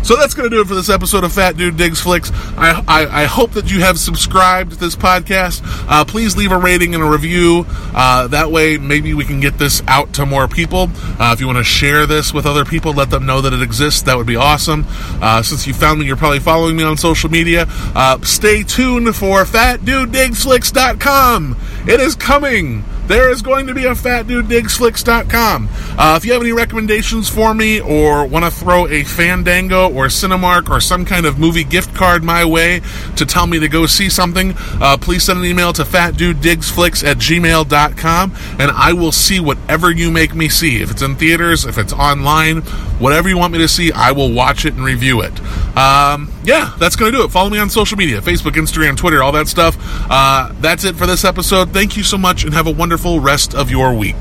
So 0.09 0.17
that's 0.17 0.33
going 0.33 0.49
to 0.49 0.57
do 0.57 0.63
it 0.63 0.67
for 0.67 0.75
this 0.75 0.89
episode 0.89 1.23
of 1.23 1.35
Fat 1.35 1.59
Dude 1.59 1.77
Digs 1.77 2.01
Flicks. 2.01 2.31
I, 2.57 2.83
I, 2.89 3.25
I 3.25 3.27
hope 3.27 3.53
that 3.53 3.71
you 3.71 3.81
have 3.81 3.99
subscribed 3.99 4.71
to 4.71 4.79
this 4.79 4.97
podcast. 4.97 5.61
Uh, 5.87 6.03
please 6.07 6.35
leave 6.35 6.51
a 6.51 6.57
rating 6.57 6.95
and 6.95 7.05
a 7.05 7.07
review. 7.07 7.67
Uh, 7.69 8.27
that 8.29 8.51
way, 8.51 8.79
maybe 8.79 9.13
we 9.13 9.27
can 9.27 9.39
get 9.39 9.59
this 9.59 9.83
out 9.87 10.15
to 10.15 10.25
more 10.25 10.49
people. 10.49 10.89
Uh, 11.21 11.33
if 11.35 11.41
you 11.41 11.47
want 11.47 11.59
to 11.59 11.65
share 11.65 12.07
this 12.07 12.33
with 12.33 12.47
other 12.47 12.65
people, 12.65 12.95
let 12.95 13.11
them 13.11 13.27
know 13.27 13.43
that 13.43 13.53
it 13.53 13.61
exists. 13.61 14.01
That 14.01 14.17
would 14.17 14.27
be 14.27 14.37
awesome. 14.37 14.87
Uh, 15.21 15.43
since 15.43 15.67
you 15.67 15.75
found 15.75 16.01
me, 16.01 16.07
you're 16.07 16.17
probably 16.17 16.41
following 16.41 16.75
me 16.75 16.85
on 16.85 16.97
social 16.97 17.29
media. 17.29 17.67
Uh, 17.69 18.19
stay 18.23 18.63
tuned 18.63 19.15
for 19.15 19.45
FatDudeDigsFlicks.com. 19.45 21.55
It 21.87 22.01
is 22.01 22.15
coming 22.15 22.83
there 23.09 23.31
is 23.31 23.43
going 23.43 23.67
to 23.67 23.75
be 23.75 23.87
a 23.87 23.93
fatdudedigsflicks.com. 23.93 25.69
Uh, 25.99 26.15
if 26.17 26.25
you 26.25 26.33
have 26.33 26.43
any 26.43 26.53
recommendations 26.53 27.29
for 27.29 27.55
me 27.55 27.81
or 27.81 28.27
want 28.27 28.45
to 28.45 28.51
throw 28.51 28.87
a 28.87 29.03
Fandango 29.03 29.91
or 29.91 30.07
Cinemark 30.07 30.69
or 30.69 30.81
some 30.81 31.05
kind 31.05 31.25
of 31.27 31.39
movie 31.39 31.65
gift 31.65 31.95
card 31.95 32.23
my 32.23 32.45
way 32.45 32.81
to 33.17 33.25
tell 33.25 33.47
me 33.47 33.59
to 33.59 33.69
go 33.69 33.87
see 33.87 34.11
something, 34.11 34.53
uh, 34.81 34.97
please 35.01 35.25
send 35.25 35.39
an 35.39 35.47
email 35.47 35.73
to 35.73 35.83
fatdudedigsflicks 35.83 37.05
at 37.05 37.17
gmail.com 37.17 38.35
and 38.59 38.71
I 38.71 38.93
will 38.93 39.13
see 39.13 39.41
whatever 39.41 39.91
you 39.91 40.11
make 40.11 40.35
me 40.35 40.49
see. 40.49 40.83
If 40.83 40.91
it's 40.91 41.03
in 41.03 41.17
theaters, 41.17 41.65
if 41.65 41.79
it's 41.79 41.95
online, 41.95 42.63
whatever 42.99 43.29
you 43.29 43.39
want 43.39 43.53
me 43.53 43.59
to 43.59 43.69
see, 43.69 43.93
I 43.93 44.13
will 44.13 44.33
watch 44.33 44.65
it 44.65 44.75
and 44.75 44.85
review 44.85 45.23
it. 45.23 45.39
Um, 45.77 46.33
yeah, 46.45 46.75
that's 46.79 46.97
going 46.97 47.13
to 47.13 47.19
do 47.19 47.25
it. 47.25 47.31
Follow 47.31 47.51
me 47.51 47.59
on 47.59 47.71
social 47.71 47.97
media 47.97 48.21
Facebook, 48.21 48.53
Instagram, 48.53 48.97
Twitter, 48.97 49.23
all 49.23 49.33
that 49.33 49.49
stuff. 49.49 49.77
Uh, 50.11 50.53
that's 50.61 50.85
it 50.85 50.97
for 50.97 51.07
this 51.07 51.25
episode. 51.25 51.73
Thank 51.73 51.97
you 51.97 52.03
so 52.03 52.19
much 52.19 52.45
and 52.45 52.53
have 52.55 52.67
a 52.67 52.73
wonderful 52.73 53.21
rest 53.21 53.55
of 53.55 53.71
your 53.71 53.95
week. 53.95 54.17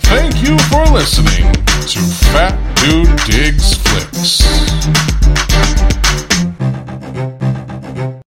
Thank 0.00 0.42
you 0.46 0.56
for 0.70 0.84
listening 0.92 1.52
to 1.52 2.00
Fat 2.32 2.54
Dude 2.76 3.08
Digs 3.26 3.74
Flicks. 3.74 4.44